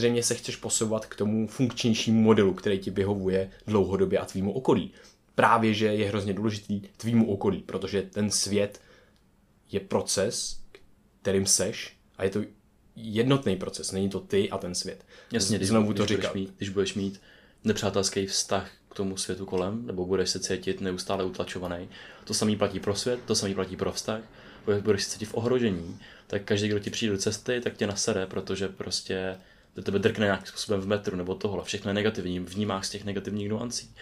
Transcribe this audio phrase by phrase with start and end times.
[0.00, 4.92] samozřejmě se chceš posouvat k tomu funkčnějšímu modelu, který ti vyhovuje dlouhodobě a tvýmu okolí.
[5.34, 8.80] Právě, že je hrozně důležitý tvýmu okolí, protože ten svět
[9.72, 10.60] je proces,
[11.22, 12.44] kterým seš a je to
[12.96, 15.04] jednotný proces, není to ty a ten svět.
[15.32, 17.20] Jasně, když, Znovu to když Budeš mít, když budeš mít
[17.64, 21.88] nepřátelský vztah k tomu světu kolem, nebo budeš se cítit neustále utlačovaný.
[22.24, 24.20] To samý platí pro svět, to samý platí pro vztah.
[24.80, 28.26] Budeš se cítit v ohrožení, tak každý, kdo ti přijde do cesty, tak tě nasere,
[28.26, 29.36] protože prostě
[29.80, 31.64] do tebe drkne nějakým způsobem v metru nebo tohle.
[31.64, 33.94] Všechno je negativní, vnímáš z těch negativních nuancí.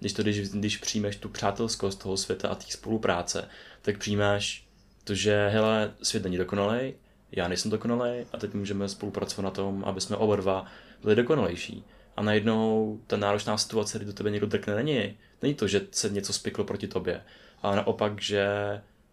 [0.00, 3.48] Když to, když, když přijmeš tu přátelskost toho světa a té spolupráce,
[3.82, 4.66] tak přijímáš
[5.04, 6.94] to, že hele, svět není dokonalý,
[7.32, 10.66] já nejsem dokonalý a teď můžeme spolupracovat na tom, aby jsme oba dva
[11.02, 11.84] byli dokonalejší
[12.16, 15.18] a najednou ta náročná situace, kdy do tebe někdo drkne, není.
[15.42, 17.22] Není to, že se něco spiklo proti tobě,
[17.62, 18.46] ale naopak, že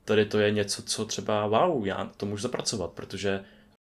[0.06, 3.44] tady to je něco, co třeba wow, já to můžu zapracovat, protože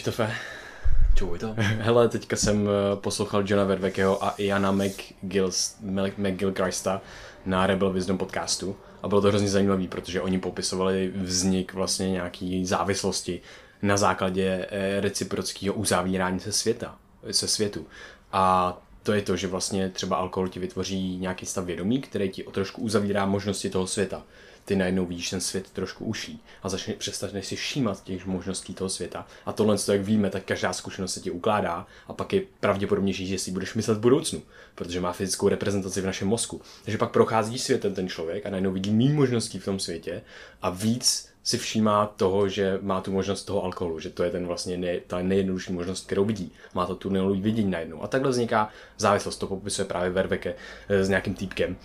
[0.00, 0.32] Krištofe.
[1.14, 1.54] Čuj to.
[1.56, 4.72] Hele, teďka jsem eh, poslouchal Johna Vervekeho a Iana
[6.16, 7.00] McGilchrista
[7.46, 12.66] na Rebel Wisdom podcastu a bylo to hrozně zajímavé, protože oni popisovali vznik vlastně nějaký
[12.66, 13.40] závislosti
[13.82, 16.96] na základě eh, reciprockého uzavírání se světa,
[17.30, 17.86] se světu.
[18.32, 22.44] A to je to, že vlastně třeba alkohol ti vytvoří nějaký stav vědomí, který ti
[22.44, 24.22] o trošku uzavírá možnosti toho světa
[24.64, 28.88] ty najednou vidíš ten svět trošku uší a začne, přestaneš si všímat těch možností toho
[28.88, 29.26] světa.
[29.46, 33.26] A tohle, co jak víme, tak každá zkušenost se ti ukládá a pak je pravděpodobnější,
[33.26, 34.42] že si budeš myslet v budoucnu,
[34.74, 36.60] protože má fyzickou reprezentaci v našem mozku.
[36.84, 40.22] Takže pak prochází světem ten člověk a najednou vidí méně možností v tom světě
[40.62, 44.46] a víc si všímá toho, že má tu možnost toho alkoholu, že to je ten
[44.46, 46.52] vlastně nej, ta nejjednodušší možnost, kterou vidí.
[46.74, 48.02] Má to tunnelový vidění najednou.
[48.02, 49.36] A takhle vzniká závislost.
[49.36, 50.54] To popisuje právě Verveke
[50.88, 51.76] eh, s nějakým týpkem.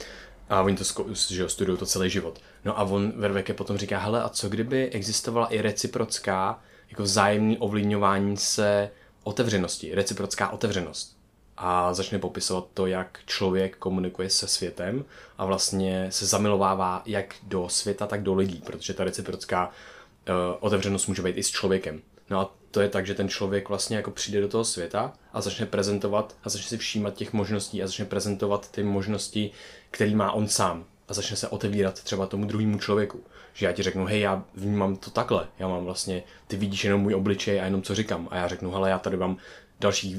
[0.50, 0.84] A oni to
[1.30, 2.40] že studují to celý život.
[2.66, 7.58] No a on Verveke potom říká, hele, a co kdyby existovala i reciprocká, jako vzájemný
[7.58, 8.90] ovlivňování se
[9.24, 11.18] otevřenosti, reciprocká otevřenost.
[11.58, 15.06] A začne popisovat to, jak člověk komunikuje se světem
[15.38, 21.08] a vlastně se zamilovává jak do světa, tak do lidí, protože ta reciprocká uh, otevřenost
[21.08, 22.02] může být i s člověkem.
[22.30, 25.42] No a to je tak, že ten člověk vlastně jako přijde do toho světa a
[25.42, 29.52] začne prezentovat a začne si všímat těch možností a začne prezentovat ty možnosti,
[29.96, 33.24] který má on sám a začne se otevírat třeba tomu druhému člověku.
[33.54, 37.02] Že já ti řeknu, hej, já vnímám to takhle, já mám vlastně, ty vidíš jenom
[37.02, 38.28] můj obličej a jenom co říkám.
[38.32, 39.38] A já řeknu, hele, já tady mám
[39.80, 40.16] dalších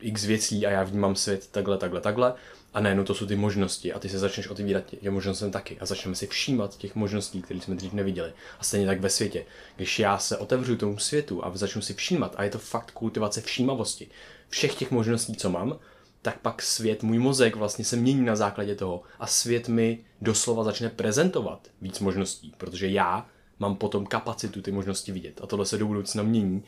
[0.00, 2.34] x věcí a já vnímám svět takhle, takhle, takhle.
[2.74, 5.86] A najednou to jsou ty možnosti a ty se začneš otevírat těm možnostem taky a
[5.86, 8.32] začneme si všímat těch možností, které jsme dřív neviděli.
[8.60, 9.44] A stejně tak ve světě.
[9.76, 13.40] Když já se otevřu tomu světu a začnu si všímat, a je to fakt kultivace
[13.40, 14.08] všímavosti,
[14.48, 15.78] všech těch možností, co mám,
[16.26, 20.64] tak pak svět, můj mozek vlastně se mění na základě toho a svět mi doslova
[20.64, 23.26] začne prezentovat víc možností, protože já
[23.58, 26.62] mám potom kapacitu ty možnosti vidět a tohle se do budoucna mění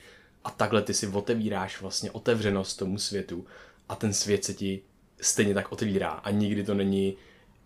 [0.45, 3.47] a takhle ty si otevíráš vlastně otevřenost tomu světu
[3.89, 4.83] a ten svět se ti
[5.21, 7.17] stejně tak otevírá a nikdy to není,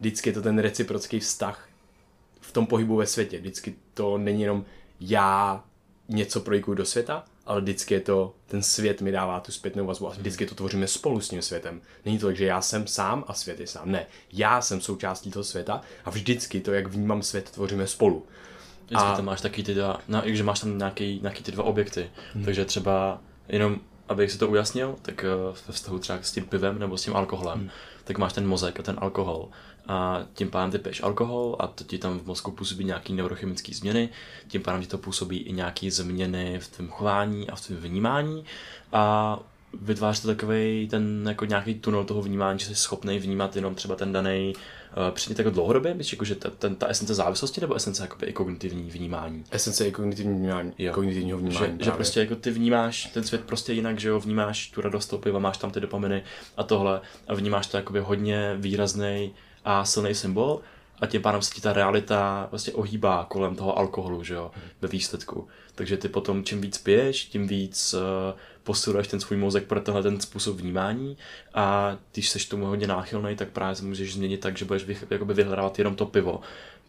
[0.00, 1.68] vždycky je to ten reciprocký vztah
[2.40, 4.64] v tom pohybu ve světě, vždycky to není jenom
[5.00, 5.64] já
[6.08, 10.08] něco projikuju do světa ale vždycky je to, ten svět mi dává tu zpětnou vazbu
[10.08, 11.80] a vždycky to tvoříme spolu s tím světem.
[12.04, 13.90] Není to tak, že já jsem sám a svět je sám.
[13.90, 18.26] Ne, já jsem součástí toho světa a vždycky to, jak vnímám svět, tvoříme spolu.
[18.86, 19.16] Vždycky a...
[19.16, 22.44] tam máš taky ty dva, no, že máš tam nějaký, nějaký ty dva objekty, hmm.
[22.44, 26.78] takže třeba jenom abych si to ujasnil, tak uh, ve vztahu třeba s tím pivem
[26.78, 27.70] nebo s tím alkoholem, hmm.
[28.04, 29.48] tak máš ten mozek a ten alkohol
[29.88, 33.74] a tím pádem ty piješ alkohol a to ti tam v mozku působí nějaké neurochemické
[33.74, 34.08] změny,
[34.48, 38.44] tím pádem ti to působí i nějaké změny v tvém chování a v tvém vnímání
[38.92, 39.38] a
[39.80, 43.96] vytváří to takový ten jako nějaký tunel toho vnímání, že jsi schopný vnímat jenom třeba
[43.96, 47.74] ten daný uh, předmět jako dlouhodobě, myslíš, jako, že ta, ten, ta esence závislosti nebo
[47.74, 49.44] esence jakoby, i kognitivní vnímání?
[49.50, 50.92] Esence i kognitivní vnímání, jo.
[50.92, 51.78] kognitivního vnímání.
[51.78, 55.06] Že, že, prostě jako ty vnímáš ten svět prostě jinak, že jo, vnímáš tu radost
[55.06, 56.22] toho piva, máš tam ty dopaminy
[56.56, 59.32] a tohle a vnímáš to jakoby hodně výrazný
[59.64, 60.60] a silný symbol
[61.00, 64.50] a tím pádem se ti ta realita vlastně ohýbá kolem toho alkoholu, že jo,
[64.80, 65.48] ve výsledku.
[65.74, 68.00] Takže ty potom čím víc piješ, tím víc uh,
[68.62, 71.16] posiluješ ten svůj mozek pro tenhle ten způsob vnímání
[71.54, 74.96] a když seš tomu hodně náchylný, tak právě se můžeš změnit tak, že budeš vy,
[75.10, 76.40] jakoby vyhledávat jenom to pivo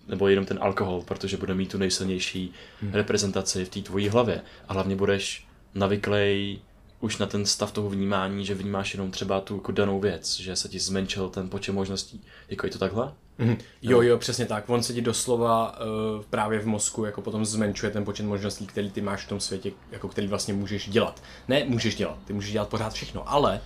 [0.07, 2.93] nebo jenom ten alkohol, protože bude mít tu nejsilnější hmm.
[2.93, 6.59] reprezentaci v té tvojí hlavě a hlavně budeš navyklej
[7.03, 10.55] už na ten stav toho vnímání, že vnímáš jenom třeba tu jako danou věc, že
[10.55, 12.23] se ti zmenšil ten počet možností.
[12.49, 13.13] Jako je to takhle?
[13.39, 13.57] Mm-hmm.
[13.81, 14.69] Jo, jo, přesně tak.
[14.69, 18.91] On se ti doslova uh, právě v mozku jako potom zmenšuje ten počet možností, který
[18.91, 21.23] ty máš v tom světě, jako který vlastně můžeš dělat.
[21.47, 23.61] Ne, můžeš dělat, ty můžeš dělat pořád všechno, ale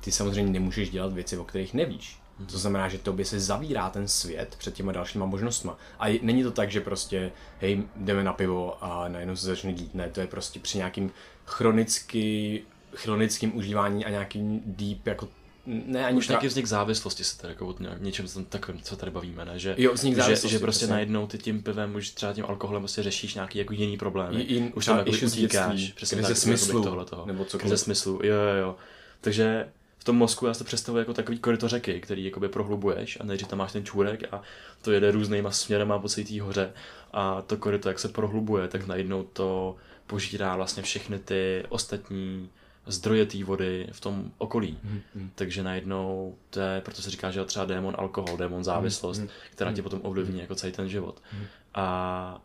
[0.00, 2.20] ty samozřejmě nemůžeš dělat věci, o kterých nevíš.
[2.52, 5.78] To znamená, že tobě se zavírá ten svět před těma dalšíma možnostma.
[5.98, 9.94] A není to tak, že prostě, hej, jdeme na pivo a najednou se začne dít.
[9.94, 11.10] Ne, to je prostě při nějakým
[11.50, 12.62] chronicky,
[12.94, 15.28] chronickým užívání a nějakým deep jako
[15.66, 16.32] ne, ani Už tra...
[16.32, 19.58] nějaký vznik závislosti se tady jako od něčem takovým, co tady bavíme, ne?
[19.58, 20.48] Že, jo, vznik závislosti.
[20.48, 20.92] Že, že prostě přesně.
[20.92, 24.44] najednou ty tím pivem, už třeba tím alkoholem prostě řešíš nějaký jako jiný problémy.
[24.48, 27.26] Jin, už tam jako utíkáš, přesně tak, smyslu, tohle toho.
[27.26, 27.70] Nebo cokoliv.
[27.70, 28.76] Ze smyslu, jo, jo, jo.
[29.20, 29.68] Takže
[29.98, 33.48] v tom mozku já to představuji jako takový koryto řeky, který jakoby prohlubuješ a nejdřív
[33.48, 34.42] tam máš ten čůrek a
[34.82, 36.72] to jede různýma směrama po celé té hoře
[37.12, 39.76] a to koryto, jak se prohlubuje, tak najednou to
[40.10, 42.50] požírá vlastně všechny ty ostatní
[42.86, 44.78] zdroje té vody v tom okolí.
[44.84, 45.30] Hmm, hmm.
[45.34, 49.36] Takže najednou to je, proto se říká, že třeba démon alkohol, démon závislost, hmm, hmm,
[49.50, 51.22] která tě potom ovlivní jako celý ten život.
[51.32, 51.46] Hmm.
[51.74, 52.42] A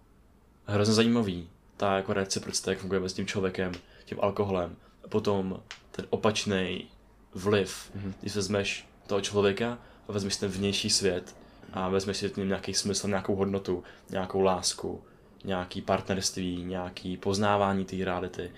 [0.65, 3.71] hrozně zajímavý, ta jako reciprocita, jak fungujeme s tím člověkem,
[4.06, 4.75] tím alkoholem.
[5.03, 5.59] A potom
[5.91, 6.88] ten opačný
[7.33, 8.13] vliv, hmm.
[8.21, 9.77] když vezmeš toho člověka
[10.07, 11.35] a vezmeš ten vnější svět
[11.73, 15.03] a vezmeš si tím nějaký smysl, nějakou hodnotu, nějakou lásku,
[15.45, 18.51] nějaký partnerství, nějaký poznávání té reality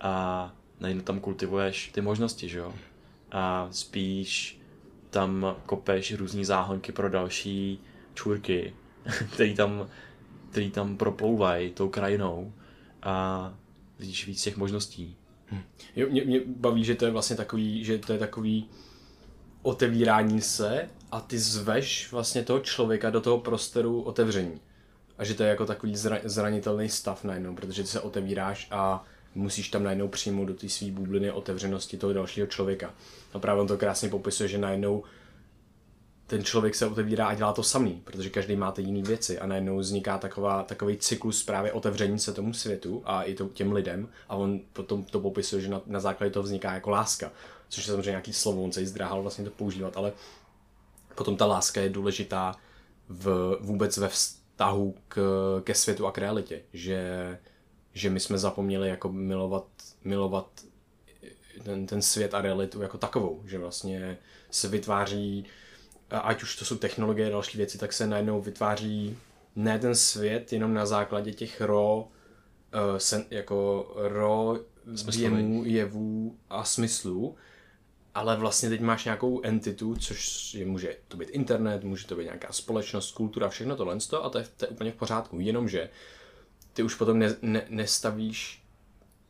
[0.00, 2.74] a najednou tam kultivuješ ty možnosti, že jo?
[3.32, 4.60] A spíš
[5.10, 7.80] tam kopeš různý záhonky pro další
[8.14, 8.74] čůrky,
[9.32, 9.88] který tam,
[10.50, 12.52] který tam proplouvají tou krajinou
[13.02, 13.54] a
[13.98, 15.16] vidíš víc těch možností.
[15.50, 15.62] Hm.
[15.96, 18.68] Jo, mě, mě baví, že to je vlastně takový, že to je takový
[19.62, 24.60] otevírání se a ty zveš vlastně toho člověka do toho prostoru otevření.
[25.18, 29.04] A že to je jako takový zranitelný stav najednou, protože ty se otevíráš a
[29.34, 32.94] musíš tam najednou přijmout do té své bubliny otevřenosti toho dalšího člověka.
[33.32, 35.04] A právě on to krásně popisuje, že najednou
[36.26, 39.46] ten člověk se otevírá a dělá to samý, protože každý má ty jiné věci a
[39.46, 44.08] najednou vzniká taková, takový cyklus právě otevření se tomu světu a i to, těm lidem
[44.28, 47.32] a on potom to popisuje, že na, na základě toho vzniká jako láska,
[47.68, 50.12] což je samozřejmě nějaký slovo, on se zdráhal vlastně to používat, ale
[51.14, 52.56] potom ta láska je důležitá
[53.08, 54.08] v, vůbec ve
[54.58, 55.20] vztahu k,
[55.64, 57.38] ke světu a k realitě, že
[57.94, 59.66] že my jsme zapomněli jako milovat,
[60.04, 60.46] milovat
[61.62, 64.18] ten, ten svět a realitu jako takovou, že vlastně
[64.50, 65.44] se vytváří,
[66.10, 69.16] ať už to jsou technologie a další věci, tak se najednou vytváří
[69.56, 74.58] ne ten svět jenom na základě těch ro, uh, sen, jako ro
[75.16, 77.36] jemů, jevů a smyslů,
[78.18, 82.24] ale vlastně teď máš nějakou entitu, což je, může to být internet, může to být
[82.24, 85.90] nějaká společnost, kultura, všechno tohle a to je, to je úplně v pořádku, jenomže
[86.72, 88.62] ty už potom ne, ne, nestavíš,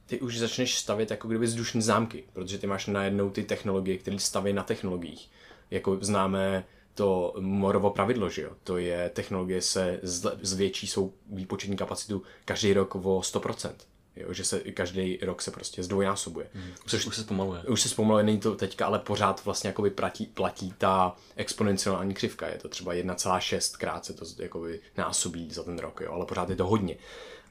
[0.07, 4.18] ty už začneš stavět jako kdyby vzdušní zámky, protože ty máš najednou ty technologie, které
[4.18, 5.30] staví na technologiích.
[5.71, 6.64] Jako známe
[6.95, 8.50] to Morovo pravidlo, že jo?
[8.64, 10.00] To je, technologie se
[10.42, 13.75] zvětší svou výpočetní kapacitu každý rok o 100%.
[14.21, 16.47] Jo, že se každý rok se prostě zdvojnásobuje.
[16.55, 17.63] Mm, což už se zpomaluje.
[17.63, 22.49] Už se zpomaluje, není to teďka, ale pořád vlastně jakoby platí, platí ta exponenciální křivka.
[22.49, 26.51] Je to třeba 1,6 krát se to jakoby násobí za ten rok, jo, ale pořád
[26.51, 26.97] je to hodně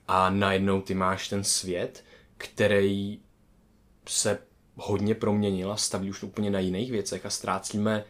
[0.08, 2.04] a najednou ty máš ten svět,
[2.38, 3.20] který
[4.08, 4.40] se
[4.76, 8.06] hodně proměnil a staví už úplně na jiných věcech a ztrácíme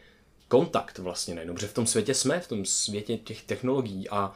[0.48, 4.34] kontakt vlastně najednou, protože v tom světě jsme, v tom světě těch technologií a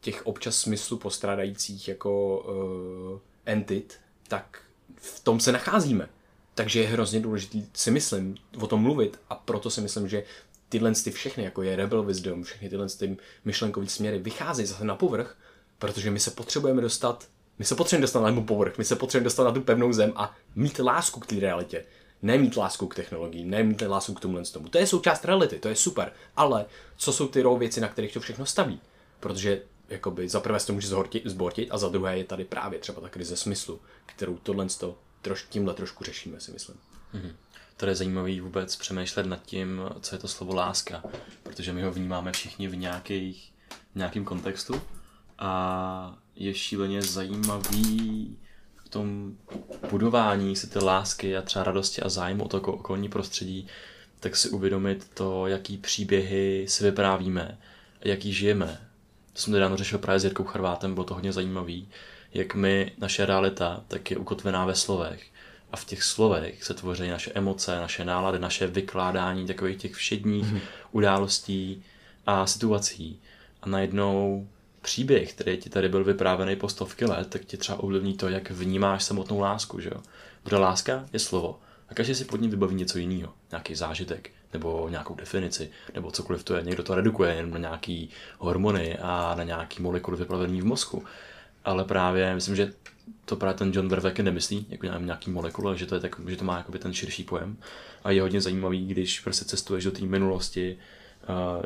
[0.00, 4.60] těch občas smyslu postrádajících jako uh, entit, tak
[4.96, 6.08] v tom se nacházíme.
[6.54, 10.24] Takže je hrozně důležité si myslím o tom mluvit a proto si myslím, že
[10.68, 14.96] tyhle ty všechny, jako je Rebel Wisdom, všechny tyhle ty myšlenkové směry vycházejí zase na
[14.96, 15.36] povrch,
[15.78, 19.24] protože my se potřebujeme dostat, my se potřebujeme dostat na ten povrch, my se potřebujeme
[19.24, 21.84] dostat na tu pevnou zem a mít lásku k té realitě.
[22.22, 24.68] Nemít lásku k technologiím, nemít lásku k tomu tomu.
[24.68, 26.12] To je součást reality, to je super.
[26.36, 28.80] Ale co jsou ty věci, na kterých to všechno staví?
[29.20, 29.62] Protože
[29.94, 30.88] jakoby za prvé se to může
[31.24, 34.66] zbortit a za druhé je tady právě třeba ta krize smyslu, kterou tohle
[35.22, 36.76] troš, tímhle trošku řešíme, si myslím.
[37.14, 37.32] Mm-hmm.
[37.76, 41.02] To je zajímavý vůbec přemýšlet nad tím, co je to slovo láska,
[41.42, 43.52] protože my ho vnímáme všichni v, nějakých,
[43.92, 44.82] v nějakém kontextu
[45.38, 48.38] a je šíleně zajímavý
[48.84, 49.36] v tom
[49.90, 53.66] budování si ty lásky a třeba radosti a zájmu o to okolní prostředí,
[54.20, 57.58] tak si uvědomit to, jaký příběhy si vyprávíme,
[58.00, 58.88] jaký žijeme.
[59.34, 61.88] To jsem nedávno řešil právě s Jirkou Charvátem, bylo to hodně zajímavý,
[62.34, 65.26] jak my, naše realita, tak je ukotvená ve slovech.
[65.72, 70.46] A v těch slovech se tvoří naše emoce, naše nálady, naše vykládání takových těch všedních
[70.46, 70.60] mm-hmm.
[70.92, 71.84] událostí
[72.26, 73.20] a situací.
[73.62, 74.48] A najednou
[74.82, 78.50] příběh, který ti tady byl vyprávěný po stovky let, tak ti třeba ovlivní to, jak
[78.50, 80.02] vnímáš samotnou lásku, že jo?
[80.42, 81.58] Protože láska je slovo.
[81.88, 86.44] A každý si pod ním vybaví něco jiného, nějaký zážitek, nebo nějakou definici, nebo cokoliv
[86.44, 86.62] to je.
[86.62, 91.04] Někdo to redukuje jen na nějaký hormony a na nějaký molekuly vyplavený v mozku.
[91.64, 92.72] Ale právě myslím, že
[93.24, 96.44] to právě ten John Verweke nemyslí, jako nějaký molekula, že to, je tak, že to
[96.44, 97.56] má jakoby ten širší pojem.
[98.04, 100.78] A je hodně zajímavý, když prostě cestuješ do té minulosti,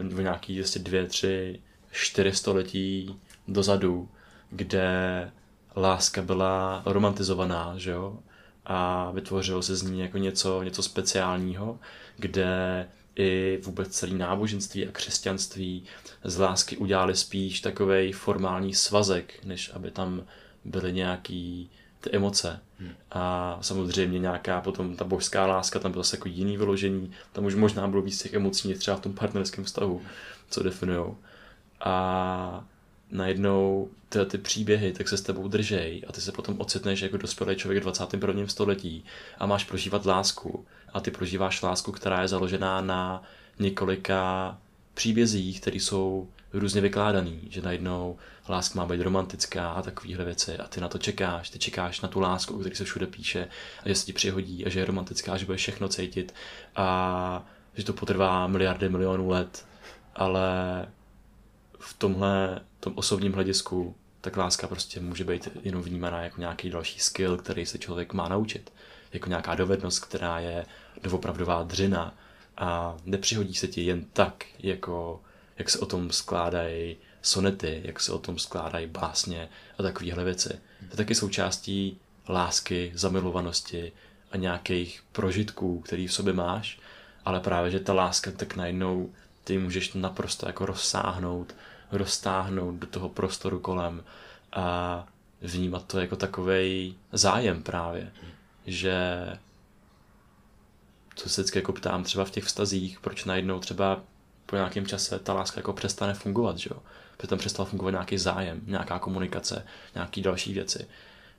[0.00, 1.61] uh, v nějaký vlastně dvě, tři,
[1.92, 4.09] čtyři století dozadu,
[4.50, 5.30] kde
[5.76, 8.18] láska byla romantizovaná, že jo?
[8.68, 11.78] A vytvořilo se z ní jako něco, něco speciálního,
[12.16, 15.84] kde i vůbec celý náboženství a křesťanství
[16.25, 20.22] z lásky udělali spíš takový formální svazek, než aby tam
[20.64, 21.70] byly nějaký
[22.00, 22.60] ty emoce.
[22.78, 22.92] Hmm.
[23.10, 27.54] A samozřejmě nějaká potom ta božská láska, tam bylo zase jako jiný vyložení, tam už
[27.54, 30.02] možná bylo víc těch emocí, třeba v tom partnerském vztahu,
[30.50, 31.16] co definujou.
[31.80, 32.64] A
[33.10, 37.16] najednou ty, ty příběhy tak se s tebou držej a ty se potom ocitneš jako
[37.16, 38.46] dospělý člověk v 21.
[38.46, 39.04] století
[39.38, 40.66] a máš prožívat lásku.
[40.92, 43.22] A ty prožíváš lásku, která je založená na
[43.58, 44.58] několika
[44.94, 48.16] příbězích, které jsou různě vykládaný, že najednou
[48.48, 50.56] láska má být romantická a takovéhle věci.
[50.56, 53.48] A ty na to čekáš, ty čekáš na tu lásku, o který se všude píše
[53.84, 56.34] a že se ti přihodí a že je romantická, že budeš všechno cítit.
[56.76, 59.66] A že to potrvá miliardy milionů let,
[60.14, 60.48] ale
[61.78, 67.00] v tomhle tom osobním hledisku tak láska prostě může být jenom vnímaná jako nějaký další
[67.00, 68.73] skill, který se člověk má naučit.
[69.12, 70.66] Jako nějaká dovednost, která je
[71.02, 72.14] doopravdová dřina
[72.56, 75.20] a nepřihodí se ti jen tak, jako
[75.58, 80.49] jak se o tom skládají sonety, jak se o tom skládají básně a takovéhle věci.
[80.78, 83.92] To je taky součástí lásky, zamilovanosti
[84.32, 86.78] a nějakých prožitků, který v sobě máš,
[87.25, 89.12] ale právě, že ta láska tak najednou
[89.44, 91.54] ty můžeš naprosto jako rozsáhnout,
[91.92, 94.04] roztáhnout do toho prostoru kolem
[94.52, 95.07] a
[95.42, 98.12] vnímat to jako takový zájem právě,
[98.66, 99.26] že
[101.14, 104.00] co se vždycky jako ptám třeba v těch vztazích, proč najednou třeba
[104.47, 106.83] po nějakém čase ta láska jako přestane fungovat, že jo?
[107.16, 110.87] Protože tam přestal fungovat nějaký zájem, nějaká komunikace, nějaký další věci.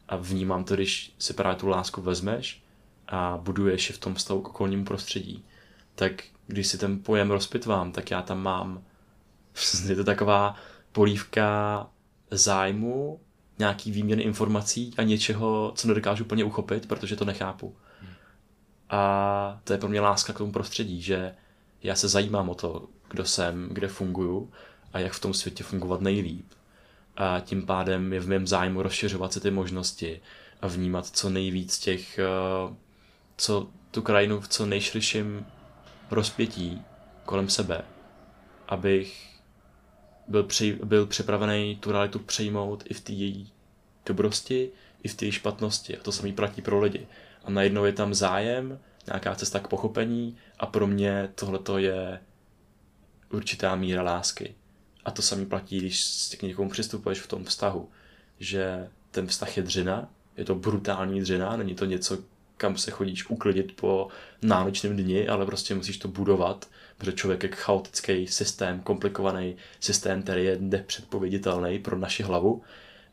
[0.10, 2.64] A vnímám to, když si právě tu lásku vezmeš
[3.08, 5.44] a buduješ je v tom vztahu k okolnímu prostředí,
[5.96, 8.84] tak když si ten pojem rozpitvám, tak já tam mám,
[9.90, 10.56] je to taková
[10.92, 11.88] polívka
[12.32, 13.20] zájmu,
[13.60, 17.76] nějaký výměny informací a něčeho, co nedokážu úplně uchopit, protože to nechápu.
[18.90, 21.36] A to je pro mě láska k tomu prostředí, že
[21.84, 24.52] já se zajímám o to, kdo jsem, kde funguju
[24.94, 26.46] a jak v tom světě fungovat nejlíp.
[27.18, 30.22] A tím pádem je v mém zájmu rozšiřovat si ty možnosti
[30.62, 32.76] a vnímat co nejvíc těch, eh,
[33.38, 35.46] co tu krajinu v co nejširším
[36.12, 36.82] rozpětí
[37.26, 37.82] kolem sebe,
[38.68, 39.29] abych
[40.30, 43.52] byl, při, byl připravený tu realitu přejmout i v té její
[44.06, 44.70] dobrosti,
[45.04, 45.98] i v té její špatnosti.
[45.98, 47.08] A to samý platí pro lidi.
[47.44, 52.20] A najednou je tam zájem, nějaká cesta k pochopení a pro mě tohle je
[53.32, 54.56] určitá míra lásky.
[55.06, 57.90] A to samý platí, když k někomu přistupuješ v tom vztahu,
[58.40, 62.18] že ten vztah je dřina, je to brutální dřina, není to něco,
[62.60, 64.08] kam se chodíš uklidit po
[64.42, 70.46] náročném dni, ale prostě musíš to budovat, protože člověk je chaotický systém, komplikovaný systém, který
[70.46, 72.62] je nepředpověditelný pro naši hlavu.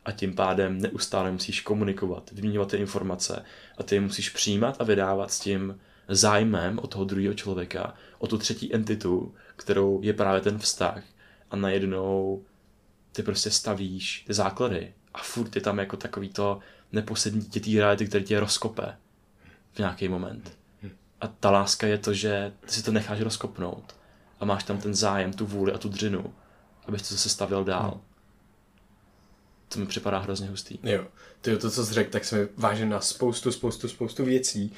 [0.05, 3.45] A tím pádem neustále musíš komunikovat, vyměňovat ty informace
[3.77, 8.27] a ty je musíš přijímat a vydávat s tím zájmem o toho druhého člověka, o
[8.27, 11.03] tu třetí entitu, kterou je právě ten vztah.
[11.51, 12.43] A najednou
[13.11, 16.59] ty prostě stavíš ty základy a furt je tam jako takový to,
[16.91, 18.97] neposední tě té reality, který tě rozkope
[19.77, 20.57] v nějaký moment.
[21.21, 23.95] A ta láska je to, že ty si to necháš rozkopnout
[24.39, 26.33] a máš tam ten zájem, tu vůli a tu dřinu,
[26.87, 27.91] abys to zase stavěl dál.
[27.91, 28.01] Hmm.
[29.69, 30.79] To mi připadá hrozně hustý.
[30.83, 31.07] Jo,
[31.41, 34.73] ty to, co jsi řekl, tak se mi váže na spoustu, spoustu, spoustu věcí.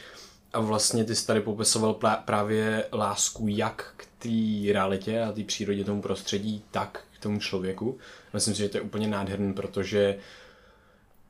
[0.53, 5.83] A vlastně ty jsi tady popisoval právě lásku jak k té realitě a té přírodě,
[5.83, 7.97] tomu prostředí, tak k tomu člověku.
[8.33, 10.17] Myslím si, že to je úplně nádherný, protože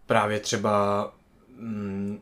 [0.05, 1.03] právě třeba
[1.57, 2.19] mm,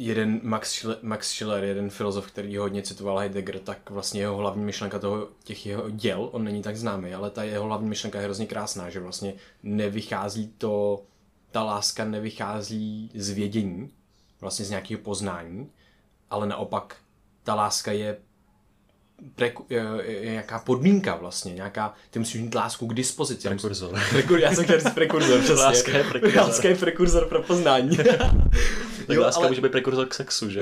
[0.00, 4.64] jeden Max Schiller, Max Schiller, jeden filozof, který hodně citoval Heidegger, tak vlastně jeho hlavní
[4.64, 8.24] myšlenka toho, těch jeho děl, on není tak známý, ale ta jeho hlavní myšlenka je
[8.24, 11.02] hrozně krásná, že vlastně nevychází to,
[11.50, 13.90] ta láska nevychází z vědění,
[14.40, 15.70] vlastně z nějakého poznání,
[16.30, 16.96] ale naopak
[17.42, 18.18] ta láska je
[19.68, 23.48] je nějaká podmínka vlastně, nějaká, ty musíš mít lásku k dispozici.
[23.48, 24.00] Prekurzor.
[24.10, 25.64] Prekur, já jsem chtěl říct prekurzor, přesně.
[25.64, 26.42] Láska je prekurzor.
[26.42, 27.96] Láska je prekurzor pro poznání.
[29.06, 29.48] tak jo, láska ale...
[29.48, 30.60] může být prekurzor k sexu, že?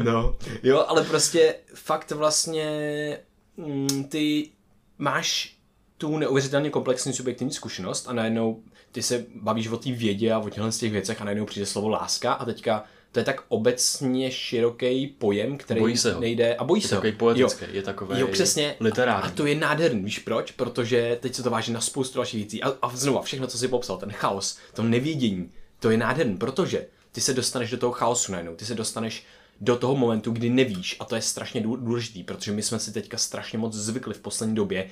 [0.02, 0.36] no.
[0.62, 3.18] Jo, ale prostě fakt vlastně
[3.56, 4.50] mm, ty
[4.98, 5.56] máš
[5.98, 10.50] tu neuvěřitelně komplexní subjektivní zkušenost a najednou ty se bavíš o té vědě a o
[10.50, 14.30] těchto z těch věcech a najednou přijde slovo láska a teďka to je tak obecně
[14.30, 16.20] široký pojem, který bojí se ho.
[16.20, 17.70] nejde a bojí je se takový poetický, jo.
[17.72, 18.76] je takový jo, přesně.
[18.80, 19.30] literární.
[19.30, 20.50] A to je nádherný, víš proč?
[20.50, 22.62] Protože teď se to váží na spoustu dalších věcí.
[22.62, 26.86] A, a znovu, všechno, co jsi popsal, ten chaos, to nevědění, to je nádherný, protože
[27.12, 29.24] ty se dostaneš do toho chaosu najednou, ty se dostaneš
[29.60, 33.18] do toho momentu, kdy nevíš, a to je strašně důležitý, protože my jsme si teďka
[33.18, 34.90] strašně moc zvykli v poslední době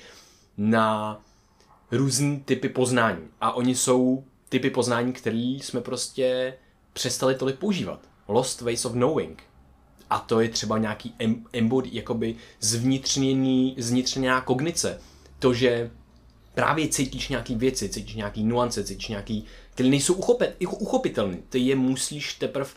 [0.57, 1.21] na
[1.91, 3.27] různý typy poznání.
[3.41, 6.53] A oni jsou typy poznání, které jsme prostě
[6.93, 8.08] přestali tolik používat.
[8.29, 9.43] Lost ways of knowing.
[10.09, 11.13] A to je třeba nějaký
[11.53, 15.01] embody, jakoby zvnitřněný, zvnitřněná kognice.
[15.39, 15.91] To, že
[16.53, 21.37] právě cítíš nějaký věci, cítíš nějaký nuance, cítíš nějaký, které nejsou uchopit, uchopitelné.
[21.49, 22.69] Ty je musíš teprve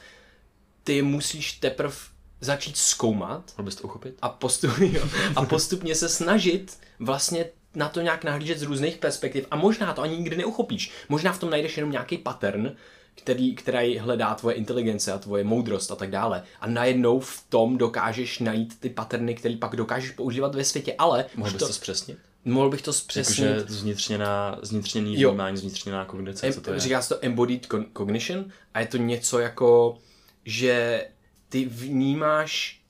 [0.85, 1.95] ty je musíš teprve
[2.41, 3.55] začít zkoumat.
[3.63, 4.15] Bys to uchopit?
[4.23, 5.01] A, postupně,
[5.37, 7.45] a postupně se snažit vlastně
[7.75, 10.93] na to nějak nahlížet z různých perspektiv a možná to ani nikdy neuchopíš.
[11.09, 12.77] Možná v tom najdeš jenom nějaký pattern,
[13.15, 16.43] který, který hledá tvoje inteligence a tvoje moudrost a tak dále.
[16.61, 21.25] A najednou v tom dokážeš najít ty patterny, které pak dokážeš používat ve světě, ale...
[21.37, 22.19] Mohl bys to, to zpřesnit?
[22.45, 23.49] Mohl bych to zpřesnit.
[23.49, 26.81] Jakože zvnitřněná, zvnitřněný vnímání, zvnitřněná kognice, co to je?
[26.81, 28.45] Říká se to embodied cognition
[28.75, 29.99] a je to něco jako,
[30.45, 31.05] že
[31.49, 32.83] ty vnímáš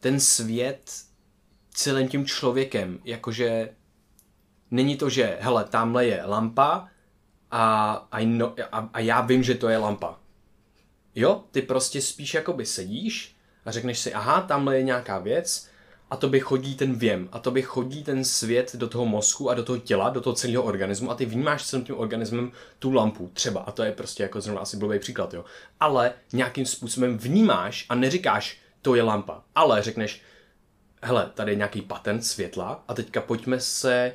[0.00, 0.92] ten svět
[1.74, 3.68] celým tím člověkem, jakože
[4.70, 6.88] není to, že hele, tamhle je lampa
[7.50, 10.18] a, a, no, a, a já vím, že to je lampa.
[11.14, 15.70] Jo, ty prostě spíš jakoby sedíš a řekneš si, aha, tamhle je nějaká věc
[16.10, 19.50] a to by chodí ten věm a to by chodí ten svět do toho mozku
[19.50, 22.92] a do toho těla, do toho celého organismu a ty vnímáš celým tím organismem tu
[22.92, 25.44] lampu třeba a to je prostě jako zrovna asi blbý příklad, jo.
[25.80, 30.22] Ale nějakým způsobem vnímáš a neříkáš, to je lampa, ale řekneš,
[31.02, 34.14] hele, tady je nějaký patent světla a teďka pojďme se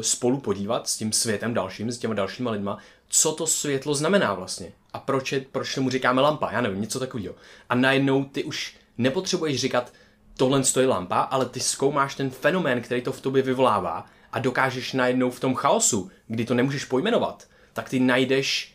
[0.00, 2.78] spolu podívat s tím světem dalším, s těma dalšíma lidma,
[3.08, 6.98] co to světlo znamená vlastně a proč, je, proč tomu říkáme lampa, já nevím, něco
[6.98, 7.34] takového.
[7.68, 9.92] A najednou ty už nepotřebuješ říkat,
[10.36, 14.92] tohle je lampa, ale ty zkoumáš ten fenomén, který to v tobě vyvolává a dokážeš
[14.92, 18.74] najednou v tom chaosu, kdy to nemůžeš pojmenovat, tak ty najdeš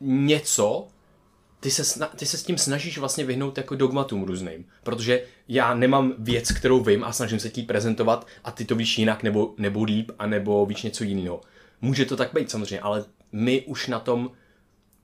[0.00, 0.88] něco,
[1.60, 6.14] ty se, ty se s tím snažíš vlastně vyhnout jako dogmatům různým, protože já nemám
[6.18, 9.84] věc, kterou vím a snažím se ti prezentovat a ty to víš jinak nebo, nebo
[9.84, 11.40] líp a nebo víš něco jiného.
[11.80, 14.30] Může to tak být samozřejmě, ale my už na tom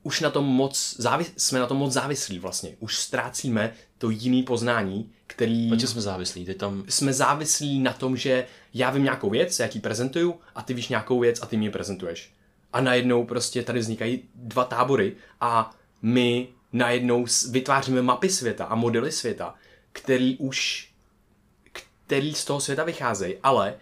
[0.05, 2.77] už na tom moc závis, jsme na tom moc závislí vlastně.
[2.81, 5.71] Už ztrácíme to jiný poznání, který...
[5.71, 6.45] Na jsme závislí?
[6.45, 6.85] Ty tam...
[6.89, 10.89] Jsme závislí na tom, že já vím nějakou věc, já ti prezentuju a ty víš
[10.89, 12.33] nějakou věc a ty mi prezentuješ.
[12.73, 19.13] A najednou prostě tady vznikají dva tábory a my najednou vytváříme mapy světa a modely
[19.13, 19.55] světa,
[19.93, 20.89] který už
[22.07, 23.75] který z toho světa vycházejí, ale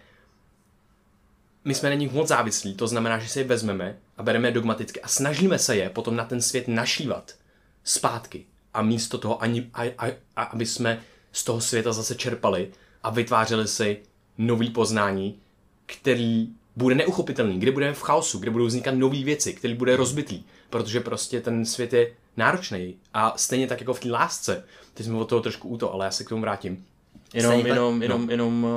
[1.65, 4.51] my jsme na nich moc závislí, to znamená, že si je vezmeme a bereme je
[4.51, 7.35] dogmaticky a snažíme se je potom na ten svět našívat
[7.83, 8.45] zpátky.
[8.73, 12.71] A místo toho, ani, a, a, a, aby jsme z toho světa zase čerpali
[13.03, 13.97] a vytvářeli si
[14.37, 15.39] nový poznání,
[15.85, 20.43] který bude neuchopitelný, kde budeme v chaosu, kde budou vznikat nové věci, který bude rozbitý,
[20.73, 22.95] protože prostě ten svět je náročný.
[23.13, 26.11] A stejně tak jako v té lásce, teď jsme od toho trošku úto, ale já
[26.11, 26.85] se k tomu vrátím.
[27.33, 28.31] Jenom, stejně jenom, tak, jenom, no.
[28.31, 28.71] jenom uh,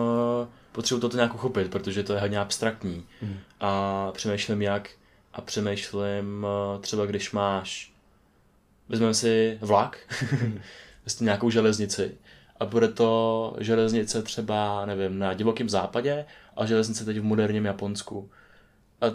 [0.72, 3.04] potřebuji to nějak uchopit, protože to je hodně abstraktní.
[3.22, 3.36] Mm.
[3.60, 4.90] A přemýšlím jak,
[5.32, 7.92] a přemýšlím uh, třeba když máš,
[8.88, 9.98] vezmeme si vlak,
[10.42, 10.60] mm.
[11.20, 12.14] nějakou železnici
[12.60, 16.24] a bude to železnice třeba, nevím, na divokém západě
[16.56, 18.30] a železnice teď v moderním Japonsku.
[19.00, 19.06] A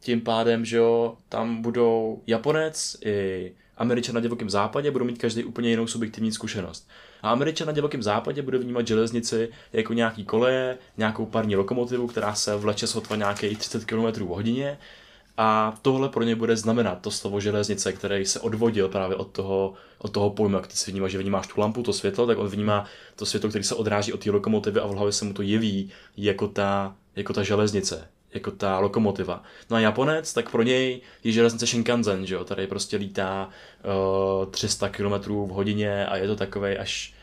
[0.00, 5.44] tím pádem, že jo, tam budou Japonec i Američan na divokém západě, budou mít každý
[5.44, 6.88] úplně jinou subjektivní zkušenost.
[7.22, 12.34] A Američan na divokém západě bude vnímat železnici jako nějaký koleje, nějakou parní lokomotivu, která
[12.34, 14.78] se vleče sotva nějakých 30 km v hodině.
[15.38, 19.74] A tohle pro ně bude znamenat to slovo železnice, který se odvodil právě od toho,
[19.98, 22.48] od toho pojmu, jak ty si vnímáš, že vnímáš tu lampu, to světlo, tak on
[22.48, 22.84] vnímá
[23.16, 25.90] to světlo, který se odráží od té lokomotivy a v hlavě se mu to jeví
[26.16, 29.42] jako ta, jako ta železnice jako ta lokomotiva.
[29.70, 33.48] No a Japonec, tak pro něj je železnice Shinkansen, že jo, tady prostě lítá
[34.42, 35.12] uh, 300 km
[35.46, 37.14] v hodině a je to takový až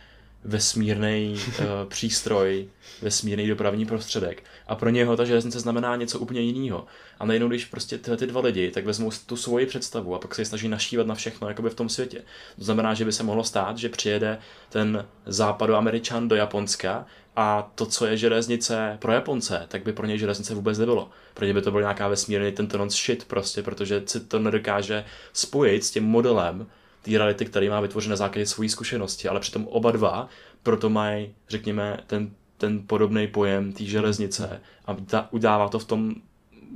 [0.43, 2.69] vesmírný uh, přístroj,
[3.01, 4.43] vesmírný dopravní prostředek.
[4.67, 6.85] A pro něho ta železnice znamená něco úplně jiného.
[7.19, 10.35] A nejenom když prostě tyhle ty dva lidi, tak vezmou tu svoji představu a pak
[10.35, 12.21] se ji snaží našívat na všechno jakoby v tom světě.
[12.55, 14.37] To znamená, že by se mohlo stát, že přijede
[14.69, 20.17] ten západoameričan do Japonska a to, co je železnice pro Japonce, tak by pro něj
[20.17, 21.09] železnice vůbec nebylo.
[21.33, 25.83] Pro ně by to byl nějaká vesmírný tento shit prostě, protože si to nedokáže spojit
[25.83, 26.67] s tím modelem
[27.01, 30.29] té reality, který má vytvořen na základě své zkušenosti, ale přitom oba dva
[30.63, 34.97] proto mají, řekněme, ten, ten podobný pojem té železnice a
[35.31, 36.15] udává to v tom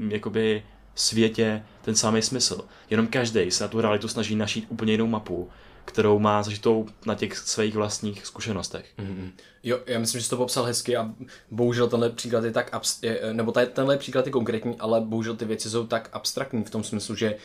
[0.09, 0.63] jakoby
[0.95, 2.65] světě ten samý smysl.
[2.89, 5.49] Jenom každý se na tu realitu snaží našít úplně jinou mapu,
[5.87, 8.85] kterou má zažitou na těch svých vlastních zkušenostech.
[8.99, 9.31] Mm-hmm.
[9.63, 11.11] Jo, já myslím, že jsi to popsal hezky a
[11.51, 15.35] bohužel tenhle příklad je tak, abs- je, nebo tady, tenhle příklad je konkrétní, ale bohužel
[15.35, 17.35] ty věci jsou tak abstraktní v tom smyslu, že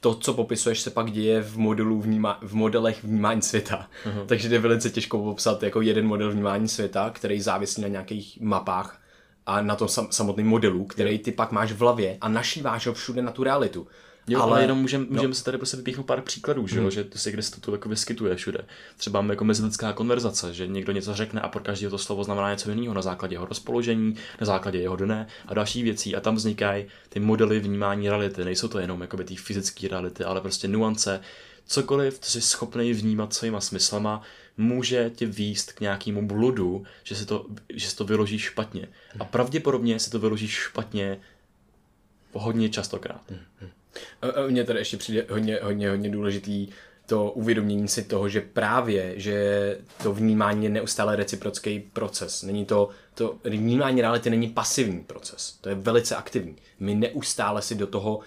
[0.00, 3.88] to, co popisuješ, se pak děje v modelu vníma, v modelech vnímání světa.
[4.04, 4.26] Uh-huh.
[4.26, 9.00] Takže je velice těžko popsat jako jeden model vnímání světa, který závisí na nějakých mapách
[9.46, 12.92] a na tom sam, samotném modelu, který ty pak máš v hlavě a našíváš ho
[12.92, 13.86] všude na tu realitu.
[14.28, 15.34] Jo, ale, ale jenom můžeme můžem no.
[15.34, 16.90] se tady prostě vypíchnout pár příkladů, že, hmm.
[16.90, 18.64] že to si kde se to jako vyskytuje všude.
[18.96, 22.70] Třeba jako mezilidská konverzace, že někdo něco řekne a pro každého to slovo znamená něco
[22.70, 26.16] jiného na základě jeho rozpoložení, na základě jeho dne a další věcí.
[26.16, 28.44] A tam vznikají ty modely vnímání reality.
[28.44, 31.20] Nejsou to jenom jako ty fyzické reality, ale prostě nuance.
[31.66, 34.22] Cokoliv, co jsi schopný vnímat svýma smyslama,
[34.56, 38.88] může tě výst k nějakému bludu, že se to, že se to vyloží špatně.
[39.18, 41.20] A pravděpodobně se to vyloží špatně
[42.32, 43.22] hodně častokrát.
[43.30, 43.70] Hmm.
[44.48, 46.68] Mně tady ještě přijde hodně, hodně, hodně důležitý
[47.06, 52.42] to uvědomění si toho, že právě, že to vnímání je neustále reciprocký proces.
[52.42, 56.56] Není to, to vnímání reality není pasivní proces, to je velice aktivní.
[56.80, 58.20] My neustále si do toho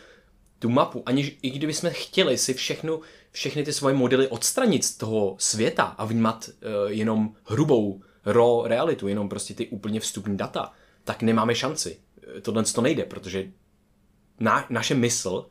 [0.60, 2.99] tu mapu, aniž i kdybychom chtěli si všechno,
[3.32, 9.08] všechny ty svoje modely odstranit z toho světa a vnímat uh, jenom hrubou raw realitu,
[9.08, 10.71] jenom prostě ty úplně vstupní data,
[11.04, 11.97] tak nemáme šanci.
[12.41, 13.47] Tohle to nejde, protože
[14.39, 15.45] na, naše mysl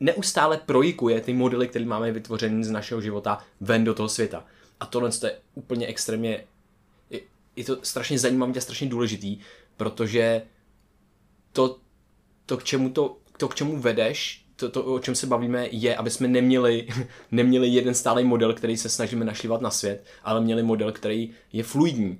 [0.00, 4.44] neustále projikuje ty modely, které máme vytvořené z našeho života ven do toho světa.
[4.80, 6.44] A tohle je úplně extrémně,
[7.10, 7.20] je,
[7.56, 9.38] je to strašně zajímavé a strašně důležitý,
[9.76, 10.42] protože
[11.52, 11.78] to,
[12.46, 15.96] to, k čemu to, to, k čemu vedeš, to, to, o čem se bavíme, je,
[15.96, 16.88] aby jsme neměli,
[17.30, 21.62] neměli jeden stálý model, který se snažíme našlivat na svět, ale měli model, který je
[21.62, 22.18] fluidní,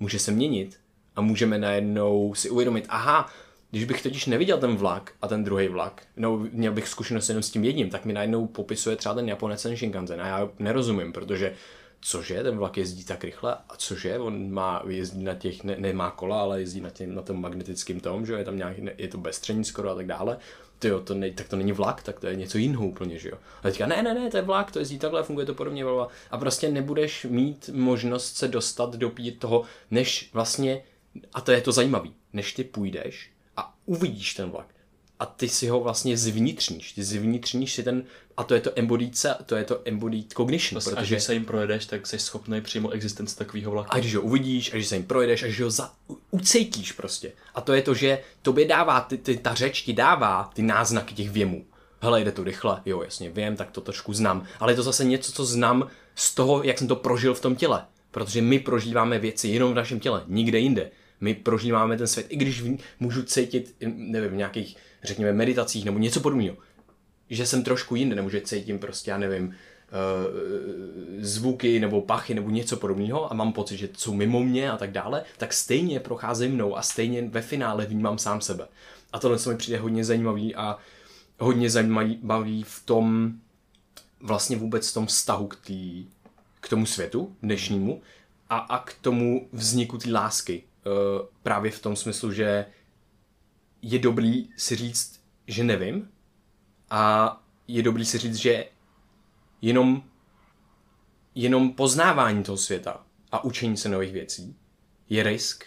[0.00, 0.80] může se měnit
[1.16, 3.30] a můžeme najednou si uvědomit, aha,
[3.74, 7.42] když bych totiž neviděl ten vlak a ten druhý vlak, no měl bych zkušenost jenom
[7.42, 10.20] s tím jedním, tak mi najednou popisuje třeba ten Japonec ten Shinkansen.
[10.22, 11.54] A já nerozumím, protože
[12.00, 16.10] cože, ten vlak jezdí tak rychle a cože, on má, jezdí na těch, ne, nemá
[16.10, 19.18] kola, ale jezdí na, těm, na tom magnetickém tom, že je tam nějak, je to
[19.18, 20.38] bezstřední skoro a tak dále,
[20.78, 23.28] ty jo, to ne, tak to není vlak, tak to je něco jiného úplně, že
[23.28, 23.38] jo.
[23.58, 25.84] A teďka ne, ne, ne, to je vlak, to jezdí takhle, funguje to podobně,
[26.30, 30.82] a prostě nebudeš mít možnost se dostat do toho, než vlastně,
[31.32, 33.33] a to je to zajímavé, než ty půjdeš
[33.86, 34.66] uvidíš ten vlak.
[35.20, 36.92] A ty si ho vlastně zvnitřníš.
[36.92, 38.04] Ty zvnitřníš si ten,
[38.36, 40.74] a to je to embodied, to je to embodied cognition.
[40.76, 41.14] Vlastně, protože...
[41.14, 43.88] A když se jim projedeš, tak jsi schopný přímo existence takového vlaku.
[43.92, 45.92] A když ho uvidíš, a když se jim projedeš, a když ho za,
[46.30, 47.32] ucejtíš prostě.
[47.54, 51.14] A to je to, že tobě dává, ty, ty, ta řeč ti dává ty náznaky
[51.14, 51.64] těch věmů.
[52.00, 54.46] Hele, jde to rychle, jo, jasně, vím, tak to trošku znám.
[54.60, 57.56] Ale je to zase něco, co znám z toho, jak jsem to prožil v tom
[57.56, 57.84] těle.
[58.10, 60.90] Protože my prožíváme věci jenom v našem těle, nikde jinde
[61.24, 62.64] my prožíváme ten svět, i když
[63.00, 66.56] můžu cítit, nevím, v nějakých, řekněme, meditacích nebo něco podobného,
[67.30, 69.54] že jsem trošku jinde, nebo že cítím prostě, já nevím, uh,
[71.18, 74.92] zvuky nebo pachy nebo něco podobného a mám pocit, že jsou mimo mě a tak
[74.92, 78.68] dále, tak stejně prochází mnou a stejně ve finále vnímám sám sebe.
[79.12, 80.78] A tohle se mi přijde hodně zajímavý a
[81.38, 83.32] hodně zajímavý v tom
[84.20, 86.06] vlastně vůbec v tom vztahu k, tý,
[86.60, 88.02] k tomu světu dnešnímu
[88.50, 90.73] a, a k tomu vzniku té lásky, Eh,
[91.42, 92.66] právě v tom smyslu, že
[93.82, 96.10] je dobrý si říct, že nevím
[96.90, 97.36] a
[97.68, 98.66] je dobrý si říct, že
[99.62, 100.02] jenom,
[101.34, 104.56] jenom poznávání toho světa a učení se nových věcí
[105.08, 105.64] je risk.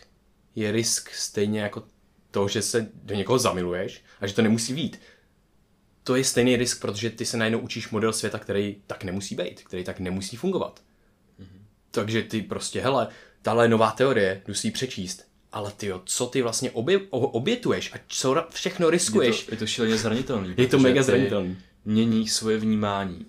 [0.56, 1.84] Je risk stejně jako
[2.32, 5.00] to, že se do někoho zamiluješ a že to nemusí být,
[6.04, 9.64] to je stejný risk, protože ty se najednou učíš model světa, který tak nemusí být,
[9.64, 10.84] který tak nemusí fungovat.
[11.40, 11.62] Mm-hmm.
[11.92, 13.08] Takže ty prostě, hele,
[13.42, 17.98] tahle nová teorie, jdu si ji přečíst, ale ty co ty vlastně obě, obětuješ a
[18.08, 19.40] co všechno riskuješ.
[19.40, 20.54] Je to, je to šíleně zranitelný.
[20.58, 21.58] Je to mega zranitelný.
[21.86, 23.26] Mění svoje vnímání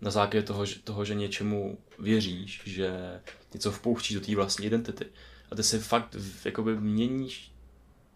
[0.00, 3.20] na základě toho, že, toho, že něčemu věříš, že
[3.54, 5.06] něco vpouští do té vlastní identity.
[5.50, 7.50] A ty si fakt jakoby měníš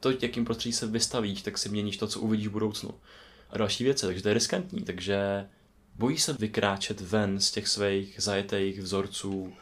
[0.01, 2.91] to, jakým prostředí se vystavíš, tak si měníš to, co uvidíš v budoucnu.
[3.51, 4.81] A další věci, takže to je riskantní.
[4.81, 5.47] Takže
[5.95, 9.53] bojí se vykráčet ven z těch svých zajetých vzorců,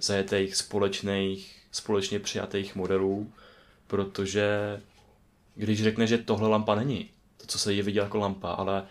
[0.00, 3.32] zajetých společných, společně přijatých modelů,
[3.86, 4.80] protože
[5.54, 8.84] když řekne, že tohle lampa není, to, co se je viděl jako lampa, ale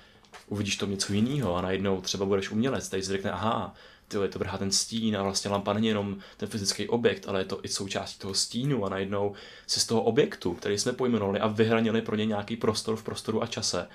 [0.48, 3.76] uvidíš to něco jiného a najednou třeba budeš umělec, tady si řekne, aha,
[4.08, 7.42] ty je to vrhá ten stín a vlastně lampa není jenom ten fyzický objekt, ale
[7.42, 9.34] je to i součástí toho stínu a najednou
[9.68, 13.44] se z toho objektu, který jsme pojmenovali a vyhranili pro ně nějaký prostor v prostoru
[13.44, 13.88] a čase,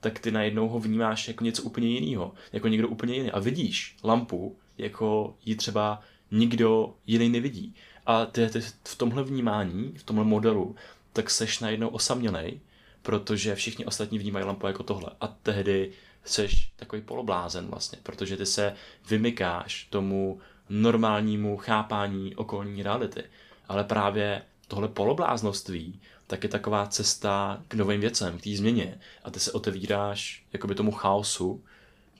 [0.00, 3.30] tak ty najednou ho vnímáš jako něco úplně jiného, jako někdo úplně jiný.
[3.30, 7.74] A vidíš lampu, jako ji třeba nikdo jiný nevidí.
[8.06, 10.76] A ty, ty v tomhle vnímání, v tomhle modelu,
[11.12, 12.60] tak seš najednou osamělej,
[13.02, 15.10] protože všichni ostatní vnímají lampu jako tohle.
[15.20, 15.92] A tehdy
[16.24, 18.74] seš takový poloblázen vlastně, protože ty se
[19.08, 23.22] vymykáš tomu normálnímu chápání okolní reality.
[23.68, 29.00] Ale právě tohle polobláznoství tak je taková cesta k novým věcem, k té změně.
[29.24, 31.64] A ty se otevíráš jakoby tomu chaosu,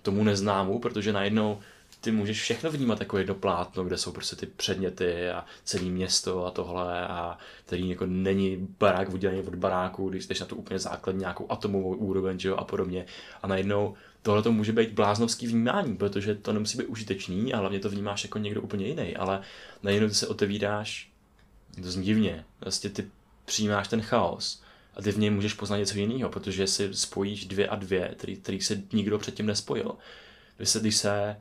[0.03, 1.59] tomu neznámu, protože najednou
[2.01, 6.47] ty můžeš všechno vnímat jako jedno plátno, kde jsou prostě ty předměty a celé město
[6.47, 10.79] a tohle a který jako není barák udělaný od baráku, když jsi na to úplně
[10.79, 13.07] základní nějakou atomovou úroveň že jo, a podobně.
[13.43, 17.79] A najednou tohle to může být bláznovský vnímání, protože to nemusí být užitečný a hlavně
[17.79, 19.43] to vnímáš jako někdo úplně jiný, ale
[19.83, 21.11] najednou ty se otevíráš,
[21.83, 23.11] to zní divně, vlastně ty
[23.45, 24.63] přijímáš ten chaos
[24.97, 28.37] a ty v něm můžeš poznat něco jiného, protože si spojíš dvě a dvě, který,
[28.37, 29.95] který se nikdo předtím nespojil.
[30.57, 31.37] Když se, když se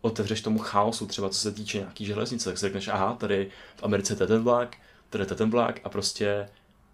[0.00, 3.82] otevřeš tomu chaosu, třeba co se týče nějaký železnice, tak si řekneš, aha, tady v
[3.82, 4.76] Americe je ten vlak,
[5.10, 6.48] tady je ten vlak a prostě,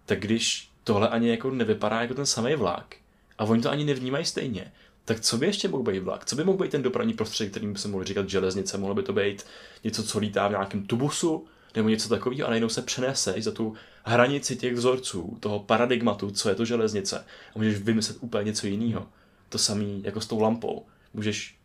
[0.06, 2.96] tak když tohle ani jako nevypadá jako ten samý vlak
[3.38, 4.72] a oni to ani nevnímají stejně,
[5.04, 6.24] tak co by ještě mohl být vlak?
[6.24, 8.78] Co by mohl být ten dopravní prostředí, kterým by se mohli říkat železnice?
[8.78, 9.46] Mohlo by to být
[9.84, 13.74] něco, co lítá v nějakém tubusu, nebo něco takového a najednou se přeneseš za tu
[14.04, 17.18] hranici těch vzorců, toho paradigmatu, co je to železnice
[17.54, 19.06] a můžeš vymyslet úplně něco jiného.
[19.48, 20.86] To samé jako s tou lampou.
[21.14, 21.55] Můžeš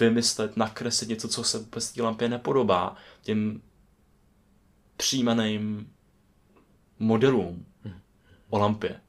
[0.00, 3.62] vymyslet, nakreslit něco, co se bez té lampě nepodobá těm
[4.96, 5.92] přijímaným
[6.98, 7.66] modelům
[8.48, 9.00] o lampě.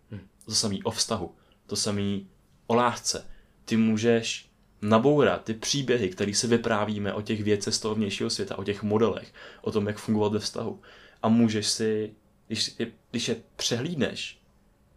[0.45, 2.19] To samé o vztahu, to samé
[2.67, 3.28] o lásce.
[3.65, 4.50] Ty můžeš
[4.82, 8.84] nabourat ty příběhy, které se vyprávíme o těch věcech z toho vnějšího světa, o těch
[8.84, 10.82] modelech, o tom, jak fungovat ve vztahu.
[11.21, 12.13] A můžeš si,
[12.48, 12.76] když,
[13.12, 14.41] když je přehlídneš,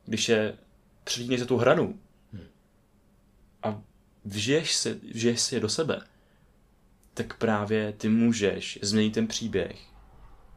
[0.05, 0.59] když je
[1.05, 2.01] přehlídneš za tu hranu
[3.63, 3.83] a
[4.29, 6.01] vžiješ si, vžiješ si je do sebe,
[7.15, 9.81] tak právě ty můžeš změnit ten příběh,